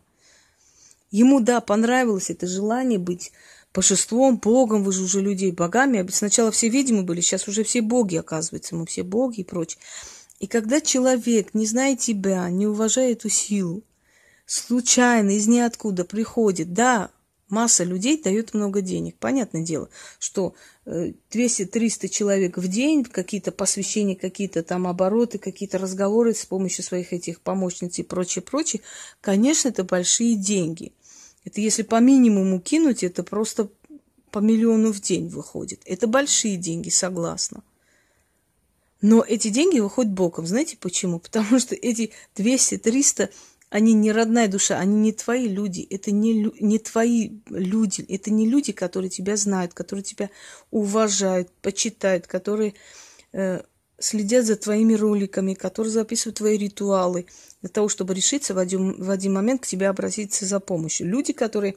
Ему, 1.12 1.38
да, 1.38 1.60
понравилось 1.60 2.28
это 2.28 2.48
желание 2.48 2.98
быть 2.98 3.30
божеством, 3.74 4.38
богом, 4.38 4.84
вы 4.84 4.92
же 4.92 5.02
уже 5.02 5.20
людей 5.20 5.52
богами. 5.52 6.06
Сначала 6.10 6.50
все 6.50 6.68
видимы 6.68 7.02
были, 7.02 7.20
сейчас 7.20 7.48
уже 7.48 7.64
все 7.64 7.80
боги, 7.80 8.16
оказывается, 8.16 8.74
мы 8.74 8.86
все 8.86 9.02
боги 9.02 9.40
и 9.40 9.44
прочее. 9.44 9.80
И 10.40 10.46
когда 10.46 10.80
человек, 10.80 11.54
не 11.54 11.66
зная 11.66 11.96
тебя, 11.96 12.48
не 12.48 12.66
уважая 12.66 13.12
эту 13.12 13.28
силу, 13.28 13.82
случайно 14.46 15.30
из 15.30 15.46
ниоткуда 15.46 16.04
приходит, 16.04 16.72
да, 16.72 17.10
масса 17.48 17.84
людей 17.84 18.20
дает 18.22 18.54
много 18.54 18.80
денег. 18.80 19.16
Понятное 19.18 19.62
дело, 19.62 19.88
что 20.18 20.54
200-300 20.86 21.18
э, 21.32 22.08
человек 22.08 22.58
в 22.58 22.68
день, 22.68 23.04
какие-то 23.04 23.52
посвящения, 23.52 24.16
какие-то 24.16 24.62
там 24.62 24.86
обороты, 24.86 25.38
какие-то 25.38 25.78
разговоры 25.78 26.34
с 26.34 26.44
помощью 26.44 26.84
своих 26.84 27.12
этих 27.12 27.40
помощниц 27.40 27.98
и 27.98 28.02
прочее, 28.02 28.42
прочее, 28.42 28.82
конечно, 29.20 29.68
это 29.68 29.84
большие 29.84 30.36
деньги. 30.36 30.92
Это 31.48 31.62
если 31.62 31.82
по 31.82 31.98
минимуму 31.98 32.60
кинуть, 32.60 33.02
это 33.02 33.22
просто 33.22 33.70
по 34.30 34.40
миллиону 34.40 34.92
в 34.92 35.00
день 35.00 35.28
выходит. 35.28 35.80
Это 35.86 36.06
большие 36.06 36.56
деньги, 36.56 36.90
согласна. 36.90 37.62
Но 39.00 39.24
эти 39.26 39.48
деньги 39.48 39.80
выходят 39.80 40.12
боком. 40.12 40.46
Знаете 40.46 40.76
почему? 40.78 41.18
Потому 41.26 41.58
что 41.58 41.74
эти 41.74 42.12
200-300 42.36 43.30
они 43.70 43.94
не 43.94 44.12
родная 44.12 44.48
душа, 44.48 44.78
они 44.78 44.96
не 44.96 45.12
твои 45.12 45.46
люди, 45.46 45.86
это 45.90 46.10
не, 46.10 46.50
не 46.58 46.78
твои 46.78 47.32
люди, 47.50 48.02
это 48.02 48.30
не 48.30 48.48
люди, 48.48 48.72
которые 48.72 49.10
тебя 49.10 49.36
знают, 49.36 49.74
которые 49.74 50.04
тебя 50.04 50.30
уважают, 50.70 51.50
почитают, 51.60 52.26
которые 52.26 52.74
э, 53.32 53.62
следят 53.98 54.46
за 54.46 54.56
твоими 54.56 54.94
роликами, 54.94 55.54
которые 55.54 55.92
записывают 55.92 56.38
твои 56.38 56.56
ритуалы, 56.56 57.26
для 57.60 57.68
того, 57.68 57.88
чтобы 57.88 58.14
решиться 58.14 58.54
в 58.54 58.58
один, 58.58 59.02
в 59.02 59.10
один 59.10 59.34
момент 59.34 59.62
к 59.62 59.66
тебе 59.66 59.88
обратиться 59.88 60.46
за 60.46 60.60
помощью. 60.60 61.08
Люди, 61.08 61.32
которые 61.32 61.76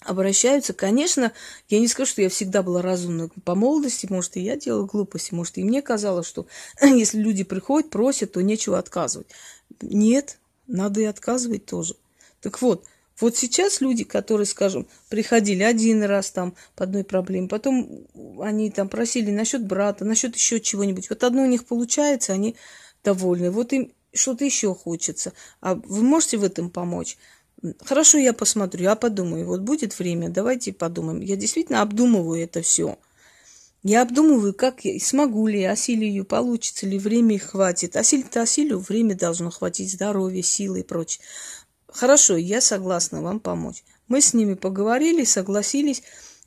обращаются, 0.00 0.72
конечно, 0.72 1.32
я 1.68 1.80
не 1.80 1.88
скажу, 1.88 2.10
что 2.10 2.22
я 2.22 2.28
всегда 2.28 2.62
была 2.62 2.82
разумной 2.82 3.30
по 3.44 3.54
молодости, 3.54 4.06
может, 4.10 4.36
и 4.36 4.40
я 4.40 4.56
делала 4.56 4.86
глупости, 4.86 5.34
может, 5.34 5.58
и 5.58 5.64
мне 5.64 5.82
казалось, 5.82 6.26
что 6.26 6.46
если 6.82 7.18
люди 7.18 7.44
приходят, 7.44 7.90
просят, 7.90 8.32
то 8.32 8.42
нечего 8.42 8.78
отказывать. 8.78 9.28
Нет, 9.80 10.38
надо 10.66 11.00
и 11.00 11.04
отказывать 11.04 11.66
тоже. 11.66 11.96
Так 12.40 12.60
вот, 12.62 12.84
вот 13.20 13.36
сейчас 13.36 13.80
люди, 13.80 14.04
которые, 14.04 14.46
скажем, 14.46 14.86
приходили 15.08 15.62
один 15.62 16.02
раз 16.02 16.30
там 16.30 16.54
по 16.74 16.84
одной 16.84 17.04
проблеме, 17.04 17.48
потом 17.48 18.06
они 18.40 18.70
там 18.70 18.88
просили 18.88 19.30
насчет 19.30 19.66
брата, 19.66 20.04
насчет 20.04 20.34
еще 20.34 20.60
чего-нибудь. 20.60 21.08
Вот 21.10 21.22
одно 21.24 21.42
у 21.42 21.46
них 21.46 21.64
получается, 21.66 22.32
они 22.32 22.56
довольны. 23.04 23.50
Вот 23.50 23.72
им 23.72 23.92
что-то 24.12 24.44
еще 24.44 24.74
хочется. 24.74 25.32
А 25.60 25.74
вы 25.74 26.02
можете 26.02 26.36
в 26.36 26.44
этом 26.44 26.70
помочь? 26.70 27.16
Хорошо, 27.84 28.18
я 28.18 28.32
посмотрю, 28.32 28.84
я 28.84 28.96
подумаю. 28.96 29.46
Вот 29.46 29.60
будет 29.60 29.98
время, 29.98 30.28
давайте 30.28 30.72
подумаем. 30.72 31.20
Я 31.20 31.36
действительно 31.36 31.82
обдумываю 31.82 32.42
это 32.42 32.62
все. 32.62 32.98
Я 33.84 34.02
обдумываю, 34.02 34.54
как 34.54 34.84
я 34.84 34.98
смогу 35.00 35.48
ли, 35.48 35.64
осилию, 35.64 36.24
получится 36.24 36.86
ли, 36.86 36.98
время 36.98 37.38
хватит. 37.40 37.96
Осилить-то 37.96 38.42
осилю, 38.42 38.78
время 38.78 39.16
должно 39.16 39.50
хватить, 39.50 39.92
здоровье, 39.92 40.42
силы 40.42 40.80
и 40.80 40.84
прочее. 40.84 41.24
Хорошо, 41.92 42.36
я 42.36 42.60
согласна 42.60 43.22
вам 43.22 43.40
помочь. 43.40 43.84
Мы 44.08 44.20
с 44.20 44.34
ними 44.34 44.54
поговорили, 44.54 45.24
согласились 45.24 46.02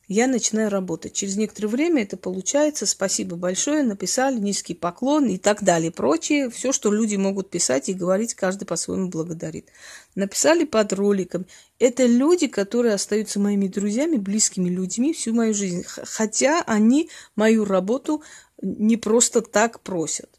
я 0.08 0.28
начинаю 0.28 0.70
работать. 0.70 1.14
Через 1.14 1.36
некоторое 1.36 1.68
время 1.68 2.04
это 2.04 2.16
получается. 2.16 2.86
Спасибо 2.86 3.36
большое, 3.36 3.82
написали, 3.82 4.38
низкий 4.40 4.76
поклон 4.76 5.26
и 5.26 5.38
так 5.38 5.64
далее. 5.64 5.92
Прочее, 5.92 6.50
все, 6.52 6.72
что 6.72 6.92
люди 6.92 7.16
могут 7.16 7.50
писать 7.50 7.90
и 7.90 7.94
говорить, 7.94 8.36
каждый 8.36 8.66
по-своему 8.66 9.10
благодарит. 9.10 9.70
Написали 10.14 10.64
под 10.66 10.94
роликом. 10.94 11.48
Это 11.80 12.06
люди, 12.06 12.48
которые 12.48 12.94
остаются 12.94 13.40
моими 13.40 13.68
друзьями, 13.68 14.18
близкими 14.18 14.70
людьми 14.70 15.12
всю 15.12 15.34
мою 15.34 15.56
жизнь. 15.56 15.84
Хотя 15.86 16.62
они 16.62 17.10
мою 17.36 17.66
работу 17.66 18.22
не 18.62 18.98
просто 18.98 19.42
так 19.42 19.80
просят. 19.80 20.35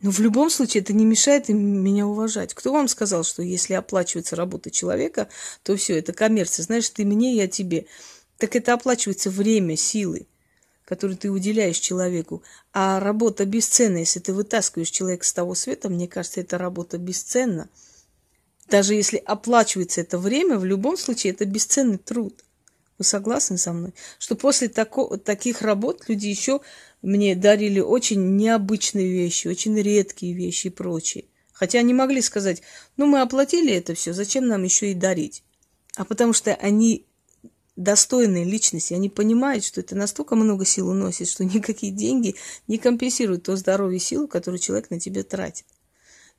Но 0.00 0.10
в 0.10 0.20
любом 0.20 0.48
случае 0.48 0.82
это 0.82 0.92
не 0.92 1.04
мешает 1.04 1.50
им 1.50 1.58
меня 1.58 2.06
уважать. 2.06 2.54
Кто 2.54 2.72
вам 2.72 2.88
сказал, 2.88 3.22
что 3.22 3.42
если 3.42 3.74
оплачивается 3.74 4.34
работа 4.34 4.70
человека, 4.70 5.28
то 5.62 5.76
все, 5.76 5.98
это 5.98 6.12
коммерция. 6.12 6.62
Знаешь, 6.62 6.88
ты 6.88 7.04
мне, 7.04 7.36
я 7.36 7.48
тебе 7.48 7.86
так 8.38 8.56
это 8.56 8.72
оплачивается 8.72 9.28
время, 9.28 9.76
силы, 9.76 10.26
которые 10.86 11.18
ты 11.18 11.30
уделяешь 11.30 11.78
человеку. 11.78 12.42
А 12.72 12.98
работа 12.98 13.44
бесценна. 13.44 13.98
Если 13.98 14.20
ты 14.20 14.32
вытаскиваешь 14.32 14.90
человека 14.90 15.26
с 15.26 15.32
того 15.34 15.54
света, 15.54 15.90
мне 15.90 16.08
кажется, 16.08 16.40
эта 16.40 16.56
работа 16.56 16.96
бесценна. 16.96 17.68
Даже 18.68 18.94
если 18.94 19.18
оплачивается 19.18 20.00
это 20.00 20.16
время, 20.16 20.58
в 20.58 20.64
любом 20.64 20.96
случае 20.96 21.34
это 21.34 21.44
бесценный 21.44 21.98
труд. 21.98 22.42
Вы 22.96 23.04
согласны 23.04 23.58
со 23.58 23.74
мной? 23.74 23.92
Что 24.18 24.36
после 24.36 24.68
тако, 24.68 25.16
таких 25.18 25.60
работ 25.60 26.04
люди 26.08 26.26
еще 26.26 26.60
мне 27.02 27.34
дарили 27.34 27.80
очень 27.80 28.36
необычные 28.36 29.10
вещи, 29.10 29.48
очень 29.48 29.76
редкие 29.80 30.34
вещи 30.34 30.68
и 30.68 30.70
прочее. 30.70 31.24
Хотя 31.52 31.78
они 31.78 31.92
могли 31.92 32.22
сказать, 32.22 32.62
ну 32.96 33.06
мы 33.06 33.20
оплатили 33.20 33.72
это 33.72 33.94
все, 33.94 34.12
зачем 34.12 34.46
нам 34.46 34.62
еще 34.62 34.90
и 34.90 34.94
дарить? 34.94 35.42
А 35.96 36.04
потому 36.04 36.32
что 36.32 36.54
они 36.54 37.06
достойные 37.76 38.44
личности, 38.44 38.94
они 38.94 39.08
понимают, 39.08 39.64
что 39.64 39.80
это 39.80 39.94
настолько 39.94 40.36
много 40.36 40.64
сил 40.64 40.88
уносит, 40.88 41.28
что 41.28 41.44
никакие 41.44 41.92
деньги 41.92 42.36
не 42.66 42.78
компенсируют 42.78 43.44
то 43.44 43.56
здоровье 43.56 43.96
и 43.96 44.00
силу, 44.00 44.28
которую 44.28 44.58
человек 44.58 44.90
на 44.90 45.00
тебя 45.00 45.22
тратит. 45.22 45.66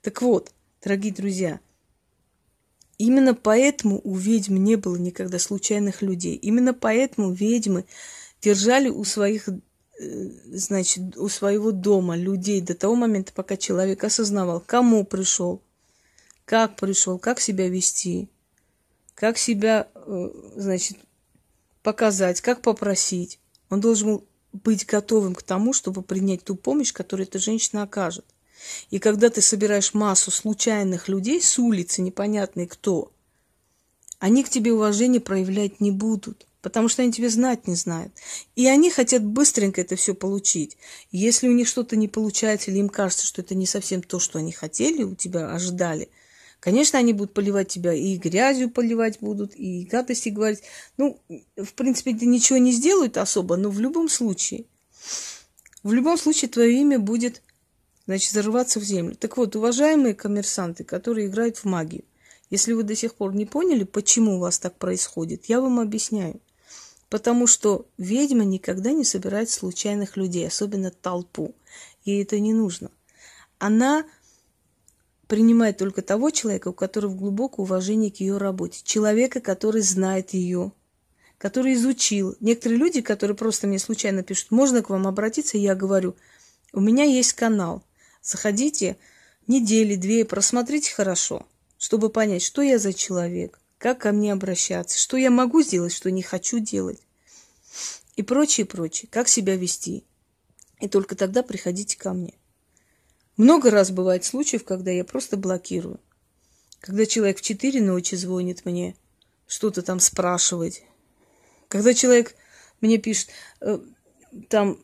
Так 0.00 0.22
вот, 0.22 0.52
дорогие 0.82 1.12
друзья, 1.12 1.60
именно 2.98 3.34
поэтому 3.34 4.00
у 4.04 4.16
ведьм 4.16 4.56
не 4.56 4.76
было 4.76 4.96
никогда 4.96 5.38
случайных 5.38 6.02
людей. 6.02 6.36
Именно 6.36 6.74
поэтому 6.74 7.32
ведьмы 7.32 7.84
держали 8.40 8.88
у 8.88 9.04
своих 9.04 9.48
значит, 10.46 11.16
у 11.16 11.28
своего 11.28 11.72
дома 11.72 12.16
людей 12.16 12.60
до 12.60 12.74
того 12.74 12.94
момента, 12.94 13.32
пока 13.32 13.56
человек 13.56 14.04
осознавал, 14.04 14.60
кому 14.60 15.04
пришел, 15.04 15.60
как 16.44 16.76
пришел, 16.76 17.18
как 17.18 17.40
себя 17.40 17.68
вести, 17.68 18.28
как 19.14 19.38
себя, 19.38 19.88
э, 19.94 20.30
значит, 20.56 20.98
показать, 21.82 22.40
как 22.40 22.62
попросить. 22.62 23.38
Он 23.70 23.80
должен 23.80 24.08
был 24.08 24.24
быть 24.52 24.86
готовым 24.86 25.34
к 25.34 25.42
тому, 25.42 25.72
чтобы 25.72 26.02
принять 26.02 26.44
ту 26.44 26.56
помощь, 26.56 26.92
которую 26.92 27.26
эта 27.26 27.38
женщина 27.38 27.84
окажет. 27.84 28.24
И 28.90 28.98
когда 28.98 29.30
ты 29.30 29.40
собираешь 29.40 29.94
массу 29.94 30.30
случайных 30.30 31.08
людей 31.08 31.40
с 31.40 31.58
улицы, 31.58 32.02
непонятные 32.02 32.66
кто, 32.66 33.12
они 34.18 34.44
к 34.44 34.50
тебе 34.50 34.72
уважение 34.72 35.20
проявлять 35.20 35.80
не 35.80 35.90
будут, 35.90 36.46
потому 36.62 36.88
что 36.88 37.02
они 37.02 37.12
тебя 37.12 37.28
знать 37.28 37.66
не 37.66 37.74
знают. 37.74 38.14
И 38.56 38.66
они 38.66 38.90
хотят 38.90 39.22
быстренько 39.24 39.80
это 39.80 39.96
все 39.96 40.14
получить. 40.14 40.78
Если 41.10 41.48
у 41.48 41.52
них 41.52 41.68
что-то 41.68 41.96
не 41.96 42.08
получается, 42.08 42.70
или 42.70 42.78
им 42.78 42.88
кажется, 42.88 43.26
что 43.26 43.42
это 43.42 43.54
не 43.54 43.66
совсем 43.66 44.02
то, 44.02 44.18
что 44.18 44.38
они 44.38 44.52
хотели, 44.52 45.02
у 45.02 45.14
тебя 45.14 45.52
ожидали– 45.52 46.08
Конечно, 46.62 46.96
они 46.96 47.12
будут 47.12 47.34
поливать 47.34 47.66
тебя 47.66 47.92
и 47.92 48.16
грязью 48.16 48.70
поливать 48.70 49.18
будут, 49.18 49.52
и 49.56 49.84
гадости 49.84 50.28
говорить. 50.28 50.62
Ну, 50.96 51.20
в 51.56 51.74
принципе, 51.74 52.14
это 52.14 52.24
ничего 52.24 52.56
не 52.56 52.70
сделают 52.70 53.16
особо, 53.16 53.56
но 53.56 53.68
в 53.68 53.80
любом 53.80 54.08
случае, 54.08 54.66
в 55.82 55.92
любом 55.92 56.16
случае 56.16 56.48
твое 56.48 56.80
имя 56.80 57.00
будет, 57.00 57.42
значит, 58.06 58.30
зарываться 58.30 58.78
в 58.78 58.84
землю. 58.84 59.16
Так 59.16 59.38
вот, 59.38 59.56
уважаемые 59.56 60.14
коммерсанты, 60.14 60.84
которые 60.84 61.26
играют 61.26 61.56
в 61.56 61.64
магию, 61.64 62.04
если 62.48 62.74
вы 62.74 62.84
до 62.84 62.94
сих 62.94 63.16
пор 63.16 63.34
не 63.34 63.44
поняли, 63.44 63.82
почему 63.82 64.36
у 64.36 64.38
вас 64.38 64.60
так 64.60 64.78
происходит, 64.78 65.46
я 65.46 65.60
вам 65.60 65.80
объясняю. 65.80 66.40
Потому 67.12 67.46
что 67.46 67.84
ведьма 67.98 68.46
никогда 68.46 68.90
не 68.92 69.04
собирает 69.04 69.50
случайных 69.50 70.16
людей, 70.16 70.48
особенно 70.48 70.90
толпу. 70.90 71.54
Ей 72.06 72.22
это 72.22 72.40
не 72.40 72.54
нужно. 72.54 72.90
Она 73.58 74.06
принимает 75.26 75.76
только 75.76 76.00
того 76.00 76.30
человека, 76.30 76.68
у 76.68 76.72
которого 76.72 77.12
глубокое 77.12 77.64
уважение 77.64 78.10
к 78.10 78.16
ее 78.20 78.38
работе. 78.38 78.80
Человека, 78.82 79.42
который 79.42 79.82
знает 79.82 80.32
ее, 80.32 80.72
который 81.36 81.74
изучил. 81.74 82.34
Некоторые 82.40 82.78
люди, 82.78 83.02
которые 83.02 83.36
просто 83.36 83.66
мне 83.66 83.78
случайно 83.78 84.22
пишут, 84.22 84.50
можно 84.50 84.80
к 84.80 84.88
вам 84.88 85.06
обратиться, 85.06 85.58
я 85.58 85.74
говорю, 85.74 86.16
у 86.72 86.80
меня 86.80 87.04
есть 87.04 87.34
канал. 87.34 87.84
Заходите 88.22 88.96
недели, 89.46 89.96
две, 89.96 90.24
просмотрите 90.24 90.94
хорошо, 90.94 91.44
чтобы 91.76 92.08
понять, 92.08 92.40
что 92.40 92.62
я 92.62 92.78
за 92.78 92.94
человек, 92.94 93.60
как 93.82 93.98
ко 93.98 94.12
мне 94.12 94.32
обращаться, 94.32 94.96
что 94.96 95.16
я 95.16 95.28
могу 95.28 95.60
сделать, 95.60 95.92
что 95.92 96.08
не 96.12 96.22
хочу 96.22 96.60
делать. 96.60 97.00
И 98.14 98.22
прочее, 98.22 98.64
прочее, 98.64 99.08
как 99.10 99.26
себя 99.26 99.56
вести. 99.56 100.04
И 100.78 100.86
только 100.86 101.16
тогда 101.16 101.42
приходите 101.42 101.98
ко 101.98 102.12
мне. 102.12 102.34
Много 103.36 103.72
раз 103.72 103.90
бывает 103.90 104.24
случаев, 104.24 104.62
когда 104.62 104.92
я 104.92 105.02
просто 105.02 105.36
блокирую. 105.36 105.98
Когда 106.78 107.06
человек 107.06 107.38
в 107.38 107.42
4 107.42 107.80
ночи 107.80 108.14
звонит 108.14 108.64
мне, 108.64 108.94
что-то 109.48 109.82
там 109.82 109.98
спрашивать. 109.98 110.84
Когда 111.66 111.92
человек 111.92 112.36
мне 112.80 112.98
пишет, 112.98 113.30
э, 113.60 113.80
там, 114.48 114.78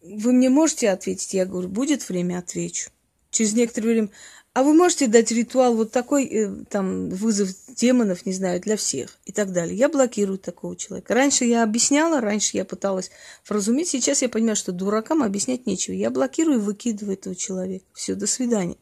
вы 0.00 0.32
мне 0.32 0.48
можете 0.48 0.88
ответить? 0.88 1.34
Я 1.34 1.44
говорю, 1.44 1.68
будет 1.68 2.08
время, 2.08 2.38
отвечу. 2.38 2.90
Через 3.30 3.52
некоторое 3.52 3.88
время, 3.88 4.10
а 4.52 4.64
вы 4.64 4.74
можете 4.74 5.06
дать 5.06 5.30
ритуал 5.30 5.76
вот 5.76 5.92
такой, 5.92 6.24
э, 6.24 6.64
там, 6.68 7.08
вызов 7.08 7.50
демонов, 7.68 8.26
не 8.26 8.32
знаю, 8.32 8.60
для 8.60 8.76
всех 8.76 9.18
и 9.24 9.32
так 9.32 9.52
далее. 9.52 9.76
Я 9.76 9.88
блокирую 9.88 10.38
такого 10.38 10.76
человека. 10.76 11.14
Раньше 11.14 11.44
я 11.44 11.62
объясняла, 11.62 12.20
раньше 12.20 12.56
я 12.56 12.64
пыталась 12.64 13.10
вразумить, 13.48 13.88
сейчас 13.88 14.22
я 14.22 14.28
понимаю, 14.28 14.56
что 14.56 14.72
дуракам 14.72 15.22
объяснять 15.22 15.66
нечего. 15.66 15.94
Я 15.94 16.10
блокирую 16.10 16.58
и 16.58 16.62
выкидываю 16.62 17.14
этого 17.14 17.36
человека. 17.36 17.84
Все, 17.92 18.16
до 18.16 18.26
свидания. 18.26 18.76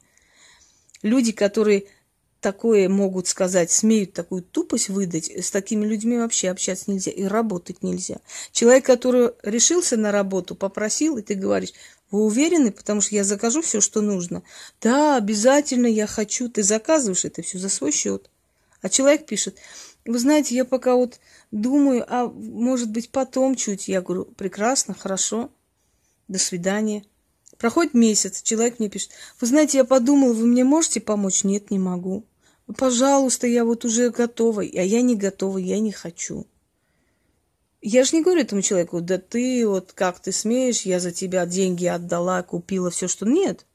Люди, 1.03 1.33
которые 1.33 1.85
такое 2.41 2.89
могут 2.89 3.27
сказать, 3.27 3.71
смеют 3.71 4.13
такую 4.13 4.43
тупость 4.43 4.89
выдать, 4.89 5.31
с 5.31 5.51
такими 5.51 5.85
людьми 5.85 6.19
вообще 6.19 6.51
общаться 6.51 6.91
нельзя 6.91 7.11
и 7.11 7.25
работать 7.25 7.83
нельзя. 7.83 8.19
Человек, 8.53 8.85
который 8.87 9.31
решился 9.43 9.97
на 9.97 10.13
работу, 10.13 10.55
попросил, 10.55 11.19
и 11.19 11.23
ты 11.23 11.35
говоришь, 11.35 11.73
вы 12.11 12.25
уверены, 12.25 12.71
потому 12.71 13.01
что 13.01 13.15
я 13.15 13.25
закажу 13.25 13.61
все, 13.61 13.81
что 13.81 14.01
нужно. 14.01 14.43
Да, 14.81 15.17
обязательно 15.17 15.87
я 15.87 16.07
хочу. 16.07 16.49
Ты 16.49 16.63
заказываешь 16.63 17.25
это 17.25 17.43
все 17.43 17.59
за 17.59 17.69
свой 17.69 17.93
счет. 17.93 18.31
А 18.81 18.89
человек 18.89 19.27
пишет, 19.27 19.59
вы 20.07 20.19
знаете, 20.19 20.55
я 20.55 20.65
пока 20.65 20.95
вот 20.95 21.21
думаю, 21.51 22.05
а 22.09 22.29
может 22.29 22.91
быть 22.91 23.11
потом 23.11 23.57
чуть. 23.57 23.89
Я 23.89 24.01
говорю, 24.01 24.25
прекрасно, 24.25 24.95
хорошо, 24.95 25.51
до 26.29 26.39
свидания. 26.39 27.05
Проходит 27.59 27.93
месяц, 27.93 28.43
человек 28.43 28.79
мне 28.79 28.89
пишет, 28.89 29.11
вы 29.41 29.49
знаете, 29.49 29.79
я 29.79 29.85
подумал, 29.85 30.33
вы 30.33 30.47
мне 30.47 30.63
можете 30.63 31.01
помочь? 31.01 31.43
Нет, 31.43 31.71
не 31.71 31.79
могу. 31.79 32.25
Пожалуйста, 32.77 33.47
я 33.47 33.65
вот 33.65 33.85
уже 33.85 34.11
готова, 34.11 34.63
а 34.63 34.65
я 34.65 35.03
не 35.03 35.17
готова, 35.17 35.59
я 35.59 35.81
не 35.81 35.91
хочу. 35.91 36.47
Я 37.81 38.05
же 38.05 38.17
не 38.17 38.23
говорю 38.23 38.43
этому 38.43 38.63
человеку, 38.63 39.01
да 39.01 39.19
ты 39.19 39.67
вот 39.67 39.93
как 39.93 40.21
ты 40.21 40.33
смеешь, 40.33 40.83
я 40.83 41.01
за 41.01 41.11
тебя 41.11 41.47
деньги 41.47 41.87
отдала, 41.87 42.43
купила 42.43 42.91
все, 42.91 43.09
что... 43.09 43.27
Нет. 43.27 43.67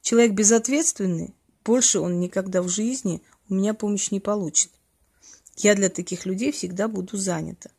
Человек 0.00 0.32
безответственный, 0.32 1.34
больше 1.64 1.98
он 1.98 2.20
никогда 2.20 2.62
в 2.62 2.68
жизни 2.68 3.22
у 3.48 3.54
меня 3.54 3.74
помощь 3.74 4.10
не 4.10 4.20
получит. 4.20 4.70
Я 5.56 5.74
для 5.74 5.88
таких 5.88 6.24
людей 6.24 6.52
всегда 6.52 6.86
буду 6.86 7.16
занята. 7.16 7.70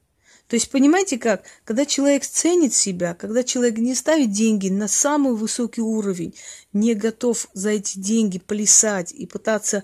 То 0.49 0.55
есть, 0.55 0.71
понимаете 0.71 1.19
как? 1.19 1.43
Когда 1.63 1.85
человек 1.85 2.25
ценит 2.25 2.73
себя, 2.73 3.13
когда 3.13 3.43
человек 3.43 3.77
не 3.77 3.93
ставит 3.93 4.31
деньги 4.31 4.67
на 4.69 4.87
самый 4.87 5.35
высокий 5.35 5.81
уровень, 5.81 6.33
не 6.73 6.95
готов 6.95 7.47
за 7.53 7.69
эти 7.69 7.99
деньги 7.99 8.39
плясать 8.39 9.11
и 9.13 9.27
пытаться 9.27 9.83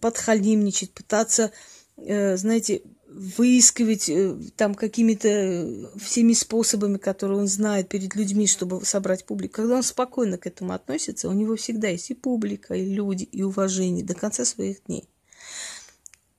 подхалимничать, 0.00 0.92
пытаться, 0.92 1.52
э, 1.96 2.36
знаете, 2.36 2.82
выискивать 3.08 4.10
э, 4.10 4.36
там 4.56 4.74
какими-то 4.74 5.28
э, 5.28 5.86
всеми 5.98 6.34
способами, 6.34 6.98
которые 6.98 7.38
он 7.38 7.48
знает 7.48 7.88
перед 7.88 8.14
людьми, 8.14 8.46
чтобы 8.46 8.84
собрать 8.84 9.24
публику. 9.24 9.54
Когда 9.56 9.76
он 9.76 9.82
спокойно 9.82 10.36
к 10.36 10.46
этому 10.46 10.74
относится, 10.74 11.30
у 11.30 11.32
него 11.32 11.56
всегда 11.56 11.88
есть 11.88 12.10
и 12.10 12.14
публика, 12.14 12.74
и 12.74 12.84
люди, 12.84 13.24
и 13.24 13.42
уважение 13.42 14.04
до 14.04 14.14
конца 14.14 14.44
своих 14.44 14.84
дней. 14.84 15.08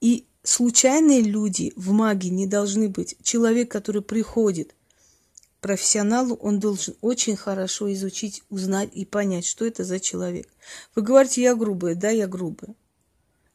И 0.01 0.28
случайные 0.45 1.21
люди 1.21 1.73
в 1.75 1.91
магии 1.91 2.29
не 2.29 2.47
должны 2.47 2.88
быть. 2.88 3.15
Человек, 3.23 3.69
который 3.71 4.01
приходит 4.01 4.73
к 5.58 5.62
профессионалу, 5.62 6.36
он 6.36 6.60
должен 6.60 6.95
очень 7.01 7.36
хорошо 7.36 7.91
изучить, 7.93 8.43
узнать 8.49 8.89
и 8.93 9.05
понять, 9.05 9.45
что 9.45 9.65
это 9.65 9.84
за 9.84 9.99
человек. 9.99 10.47
Вы 10.95 11.01
говорите, 11.01 11.41
я 11.41 11.55
грубая, 11.55 11.95
да, 11.95 12.10
я 12.10 12.27
грубая. 12.27 12.75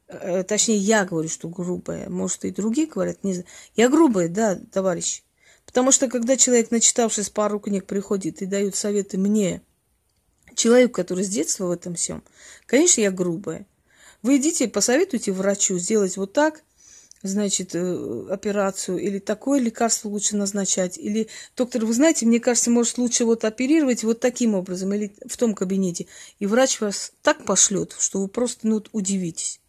Э, 0.08 0.42
точнее, 0.42 0.78
я 0.78 1.04
говорю, 1.04 1.28
что 1.28 1.48
грубая. 1.48 2.08
Может, 2.08 2.44
и 2.44 2.50
другие 2.50 2.88
говорят, 2.88 3.22
не 3.22 3.34
знаю. 3.34 3.46
Я 3.76 3.88
грубая, 3.88 4.28
да, 4.28 4.58
товарищ. 4.72 5.22
Потому 5.64 5.92
что, 5.92 6.08
когда 6.08 6.36
человек, 6.36 6.72
начитавшись 6.72 7.30
пару 7.30 7.60
книг, 7.60 7.86
приходит 7.86 8.42
и 8.42 8.46
дает 8.46 8.74
советы 8.74 9.18
мне, 9.18 9.62
человеку, 10.56 10.94
который 10.94 11.22
с 11.22 11.28
детства 11.28 11.66
в 11.66 11.70
этом 11.70 11.94
всем, 11.94 12.24
конечно, 12.66 13.00
я 13.00 13.12
грубая. 13.12 13.66
Вы 14.22 14.38
идите, 14.38 14.68
посоветуйте 14.68 15.30
врачу 15.32 15.78
сделать 15.78 16.16
вот 16.16 16.32
так, 16.32 16.62
значит, 17.22 17.74
э, 17.74 18.26
операцию, 18.30 18.98
или 18.98 19.18
такое 19.18 19.60
лекарство 19.60 20.08
лучше 20.08 20.36
назначать, 20.36 20.98
или, 20.98 21.28
доктор, 21.56 21.84
вы 21.84 21.92
знаете, 21.92 22.26
мне 22.26 22.40
кажется, 22.40 22.70
может, 22.70 22.98
лучше 22.98 23.24
вот 23.24 23.44
оперировать 23.44 24.04
вот 24.04 24.20
таким 24.20 24.54
образом, 24.54 24.92
или 24.94 25.12
в 25.26 25.36
том 25.36 25.54
кабинете. 25.54 26.06
И 26.38 26.46
врач 26.46 26.80
вас 26.80 27.12
так 27.22 27.44
пошлет, 27.44 27.94
что 27.98 28.20
вы 28.20 28.28
просто, 28.28 28.66
ну, 28.66 28.82
удивитесь. 28.92 29.59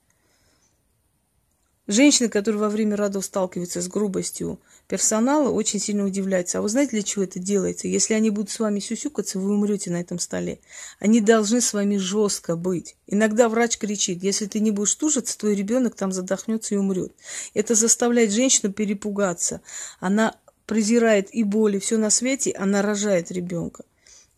Женщины, 1.92 2.30
которые 2.30 2.62
во 2.62 2.70
время 2.70 2.96
родов 2.96 3.26
сталкиваются 3.26 3.82
с 3.82 3.90
грубостью 3.90 4.62
персонала, 4.88 5.50
очень 5.50 5.78
сильно 5.78 6.06
удивляются. 6.06 6.60
А 6.60 6.62
вы 6.62 6.70
знаете, 6.70 6.92
для 6.92 7.04
чего 7.04 7.26
это 7.26 7.38
делается? 7.38 7.90
Если 7.90 8.14
они 8.14 8.30
будут 8.30 8.50
с 8.50 8.60
вами 8.60 8.80
сюсюкаться, 8.80 9.40
вы 9.40 9.54
умрете 9.54 9.92
на 9.92 10.00
этом 10.00 10.18
столе. 10.18 10.60
Они 11.02 11.20
должны 11.20 11.60
с 11.60 11.74
вами 11.74 11.98
жестко 11.98 12.56
быть. 12.56 12.96
Иногда 13.08 13.50
врач 13.50 13.78
кричит, 13.78 14.24
если 14.24 14.46
ты 14.46 14.62
не 14.62 14.72
будешь 14.72 14.96
тужиться, 14.96 15.38
твой 15.38 15.54
ребенок 15.54 15.96
там 15.96 16.14
задохнется 16.14 16.76
и 16.76 16.78
умрет. 16.78 17.12
Это 17.54 17.76
заставляет 17.76 18.32
женщину 18.32 18.72
перепугаться. 18.72 19.60
Она 20.00 20.38
презирает 20.68 21.28
и 21.36 21.44
боль, 21.44 21.76
и 21.76 21.80
все 21.80 21.98
на 21.98 22.10
свете, 22.10 22.52
она 22.52 22.82
рожает 22.82 23.32
ребенка. 23.32 23.84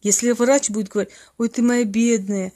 Если 0.04 0.32
врач 0.32 0.70
будет 0.70 0.90
говорить, 0.90 1.14
ой, 1.38 1.48
ты 1.48 1.62
моя 1.62 1.86
бедная, 1.86 2.52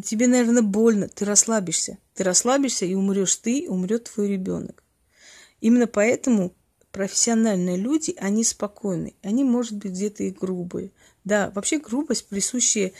тебе, 0.00 0.26
наверное, 0.26 0.62
больно, 0.62 1.08
ты 1.08 1.24
расслабишься. 1.24 1.98
Ты 2.14 2.24
расслабишься 2.24 2.86
и 2.86 2.94
умрешь 2.94 3.36
ты, 3.36 3.66
умрет 3.68 4.10
твой 4.14 4.28
ребенок. 4.28 4.82
Именно 5.60 5.86
поэтому 5.86 6.54
профессиональные 6.92 7.76
люди, 7.76 8.14
они 8.18 8.44
спокойны. 8.44 9.14
Они, 9.22 9.44
может 9.44 9.76
быть, 9.76 9.92
где-то 9.92 10.24
и 10.24 10.30
грубые. 10.30 10.92
Да, 11.24 11.50
вообще 11.54 11.78
грубость 11.78 12.28
присущая, 12.28 12.92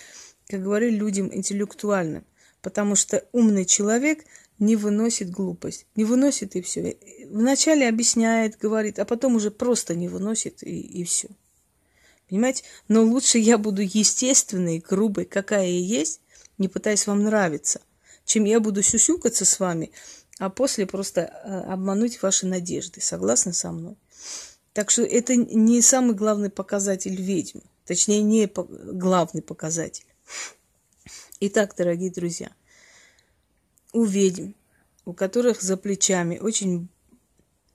как 0.48 0.62
говорили, 0.62 0.94
людям 0.94 1.30
интеллектуальным. 1.32 2.24
Потому 2.60 2.94
что 2.94 3.24
умный 3.32 3.64
человек 3.64 4.24
не 4.58 4.76
выносит 4.76 5.30
глупость. 5.30 5.86
Не 5.96 6.04
выносит 6.04 6.56
и 6.56 6.62
все. 6.62 6.96
Вначале 7.28 7.88
объясняет, 7.88 8.58
говорит, 8.58 8.98
а 8.98 9.04
потом 9.04 9.36
уже 9.36 9.50
просто 9.50 9.94
не 9.94 10.08
выносит 10.08 10.62
и, 10.62 10.80
и 10.80 11.04
все. 11.04 11.28
Понимаете? 12.28 12.64
Но 12.88 13.02
лучше 13.02 13.38
я 13.38 13.58
буду 13.58 13.82
естественной, 13.82 14.78
грубой, 14.78 15.24
какая 15.24 15.66
я 15.66 15.78
есть, 15.78 16.20
не 16.58 16.68
пытаясь 16.68 17.06
вам 17.06 17.22
нравиться, 17.22 17.80
чем 18.24 18.44
я 18.44 18.60
буду 18.60 18.82
сюсюкаться 18.82 19.44
с 19.44 19.58
вами, 19.60 19.90
а 20.38 20.50
после 20.50 20.86
просто 20.86 21.20
э, 21.20 21.72
обмануть 21.72 22.22
ваши 22.22 22.46
надежды. 22.46 23.00
Согласны 23.00 23.52
со 23.52 23.72
мной? 23.72 23.96
Так 24.72 24.90
что 24.90 25.02
это 25.02 25.36
не 25.36 25.82
самый 25.82 26.14
главный 26.14 26.50
показатель 26.50 27.14
ведьм. 27.14 27.60
Точнее, 27.84 28.22
не 28.22 28.50
главный 28.54 29.42
показатель. 29.42 30.06
Итак, 31.40 31.74
дорогие 31.76 32.10
друзья, 32.10 32.52
у 33.92 34.04
ведьм, 34.04 34.52
у 35.04 35.12
которых 35.12 35.60
за 35.60 35.76
плечами 35.76 36.38
очень 36.38 36.88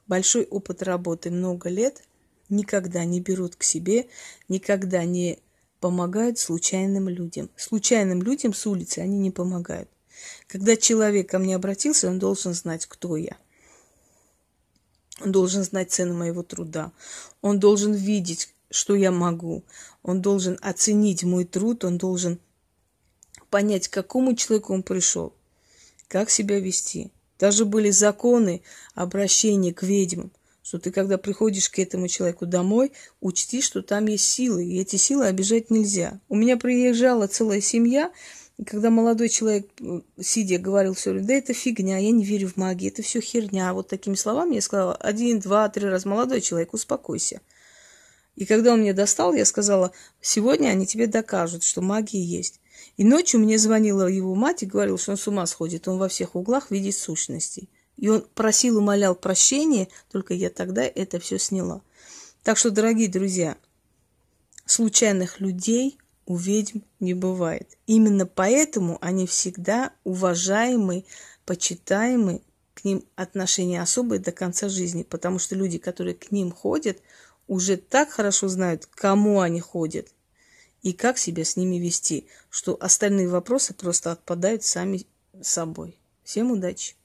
большой 0.08 0.46
опыт 0.46 0.82
работы, 0.82 1.30
много 1.30 1.70
лет, 1.70 2.04
никогда 2.50 3.04
не 3.04 3.20
берут 3.20 3.56
к 3.56 3.64
себе, 3.64 4.08
никогда 4.48 5.04
не 5.04 5.40
помогают 5.80 6.40
случайным 6.40 7.10
людям. 7.10 7.50
Случайным 7.56 8.22
людям 8.22 8.54
с 8.54 8.66
улицы 8.66 9.00
они 9.00 9.18
не 9.18 9.32
помогают. 9.32 9.90
Когда 10.48 10.76
человек 10.76 11.30
ко 11.30 11.40
мне 11.40 11.56
обратился, 11.56 12.10
он 12.10 12.20
должен 12.20 12.54
знать, 12.54 12.86
кто 12.86 13.18
я. 13.18 13.38
Он 15.22 15.32
должен 15.32 15.64
знать 15.64 15.92
цену 15.92 16.16
моего 16.16 16.44
труда. 16.44 16.92
Он 17.42 17.60
должен 17.60 17.94
видеть, 17.94 18.54
что 18.70 18.96
я 18.96 19.12
могу. 19.12 19.64
Он 20.04 20.22
должен 20.22 20.58
оценить 20.62 21.24
мой 21.24 21.46
труд. 21.46 21.84
Он 21.84 21.98
должен 21.98 22.40
понять, 23.50 23.88
к 23.88 23.94
какому 23.94 24.36
человеку 24.36 24.74
он 24.74 24.84
пришел, 24.84 25.34
как 26.08 26.30
себя 26.30 26.60
вести. 26.60 27.12
Даже 27.40 27.66
были 27.66 27.92
законы 27.92 28.62
обращения 28.96 29.74
к 29.74 29.84
ведьмам 29.84 30.32
что 30.68 30.80
ты, 30.80 30.92
когда 30.92 31.18
приходишь 31.18 31.70
к 31.70 31.80
этому 31.80 32.10
человеку 32.10 32.46
домой, 32.46 32.92
учти, 33.22 33.62
что 33.62 33.82
там 33.82 34.06
есть 34.08 34.26
силы, 34.26 34.66
и 34.66 34.82
эти 34.82 34.98
силы 34.98 35.28
обижать 35.28 35.72
нельзя. 35.72 36.20
У 36.28 36.36
меня 36.36 36.58
приезжала 36.58 37.28
целая 37.28 37.62
семья, 37.62 38.12
и 38.58 38.66
когда 38.66 38.90
молодой 38.90 39.30
человек, 39.30 39.70
сидя, 40.20 40.58
говорил 40.60 40.94
все 40.94 41.12
время, 41.12 41.26
да 41.26 41.34
это 41.36 41.54
фигня, 41.54 42.00
я 42.00 42.12
не 42.12 42.26
верю 42.26 42.50
в 42.50 42.58
магию, 42.58 42.92
это 42.92 43.02
все 43.02 43.22
херня. 43.22 43.74
Вот 43.74 43.88
такими 43.88 44.16
словами 44.16 44.56
я 44.56 44.62
сказала 44.62 44.94
один, 44.96 45.40
два, 45.40 45.70
три 45.70 45.86
раза, 45.88 46.10
молодой 46.10 46.42
человек, 46.42 46.74
успокойся. 46.74 47.40
И 48.36 48.46
когда 48.46 48.74
он 48.74 48.82
мне 48.82 48.92
достал, 48.92 49.34
я 49.34 49.46
сказала, 49.46 49.94
сегодня 50.20 50.68
они 50.68 50.86
тебе 50.86 51.08
докажут, 51.08 51.64
что 51.64 51.82
магия 51.82 52.22
есть. 52.22 52.60
И 52.98 53.06
ночью 53.06 53.40
мне 53.40 53.58
звонила 53.58 54.06
его 54.06 54.36
мать 54.36 54.64
и 54.64 54.66
говорила, 54.66 54.98
что 54.98 55.12
он 55.12 55.18
с 55.18 55.28
ума 55.30 55.46
сходит, 55.46 55.88
он 55.88 55.98
во 55.98 56.10
всех 56.10 56.36
углах 56.36 56.72
видит 56.72 56.96
сущностей. 56.96 57.70
И 57.98 58.10
он 58.10 58.26
просил, 58.36 58.78
умолял 58.78 59.16
прощения, 59.16 59.88
только 60.12 60.34
я 60.34 60.50
тогда 60.50 60.84
это 60.84 61.20
все 61.20 61.40
сняла. 61.40 61.82
Так 62.44 62.58
что, 62.58 62.72
дорогие 62.72 63.10
друзья, 63.10 63.58
случайных 64.66 65.40
людей 65.40 65.98
у 66.26 66.36
ведьм 66.36 66.80
не 67.00 67.14
бывает. 67.14 67.78
Именно 67.88 68.26
поэтому 68.26 68.98
они 69.02 69.26
всегда 69.28 69.94
уважаемы, 70.04 71.06
почитаемы, 71.46 72.42
к 72.74 72.84
ним 72.84 73.04
отношения 73.16 73.82
особые 73.82 74.20
до 74.20 74.32
конца 74.32 74.70
жизни, 74.70 75.02
потому 75.02 75.40
что 75.40 75.56
люди, 75.56 75.80
которые 75.80 76.14
к 76.14 76.32
ним 76.32 76.52
ходят, 76.52 77.00
уже 77.48 77.78
так 77.78 78.12
хорошо 78.12 78.50
знают, 78.50 78.86
к 78.86 78.96
кому 78.96 79.40
они 79.40 79.60
ходят. 79.60 80.10
и 80.84 80.94
как 80.94 81.18
себя 81.18 81.44
с 81.44 81.58
ними 81.58 81.78
вести, 81.78 82.28
что 82.50 82.78
остальные 82.80 83.28
вопросы 83.28 83.74
просто 83.74 84.12
отпадают 84.12 84.64
сами 84.64 85.06
собой. 85.42 86.00
Всем 86.24 86.52
удачи! 86.52 86.96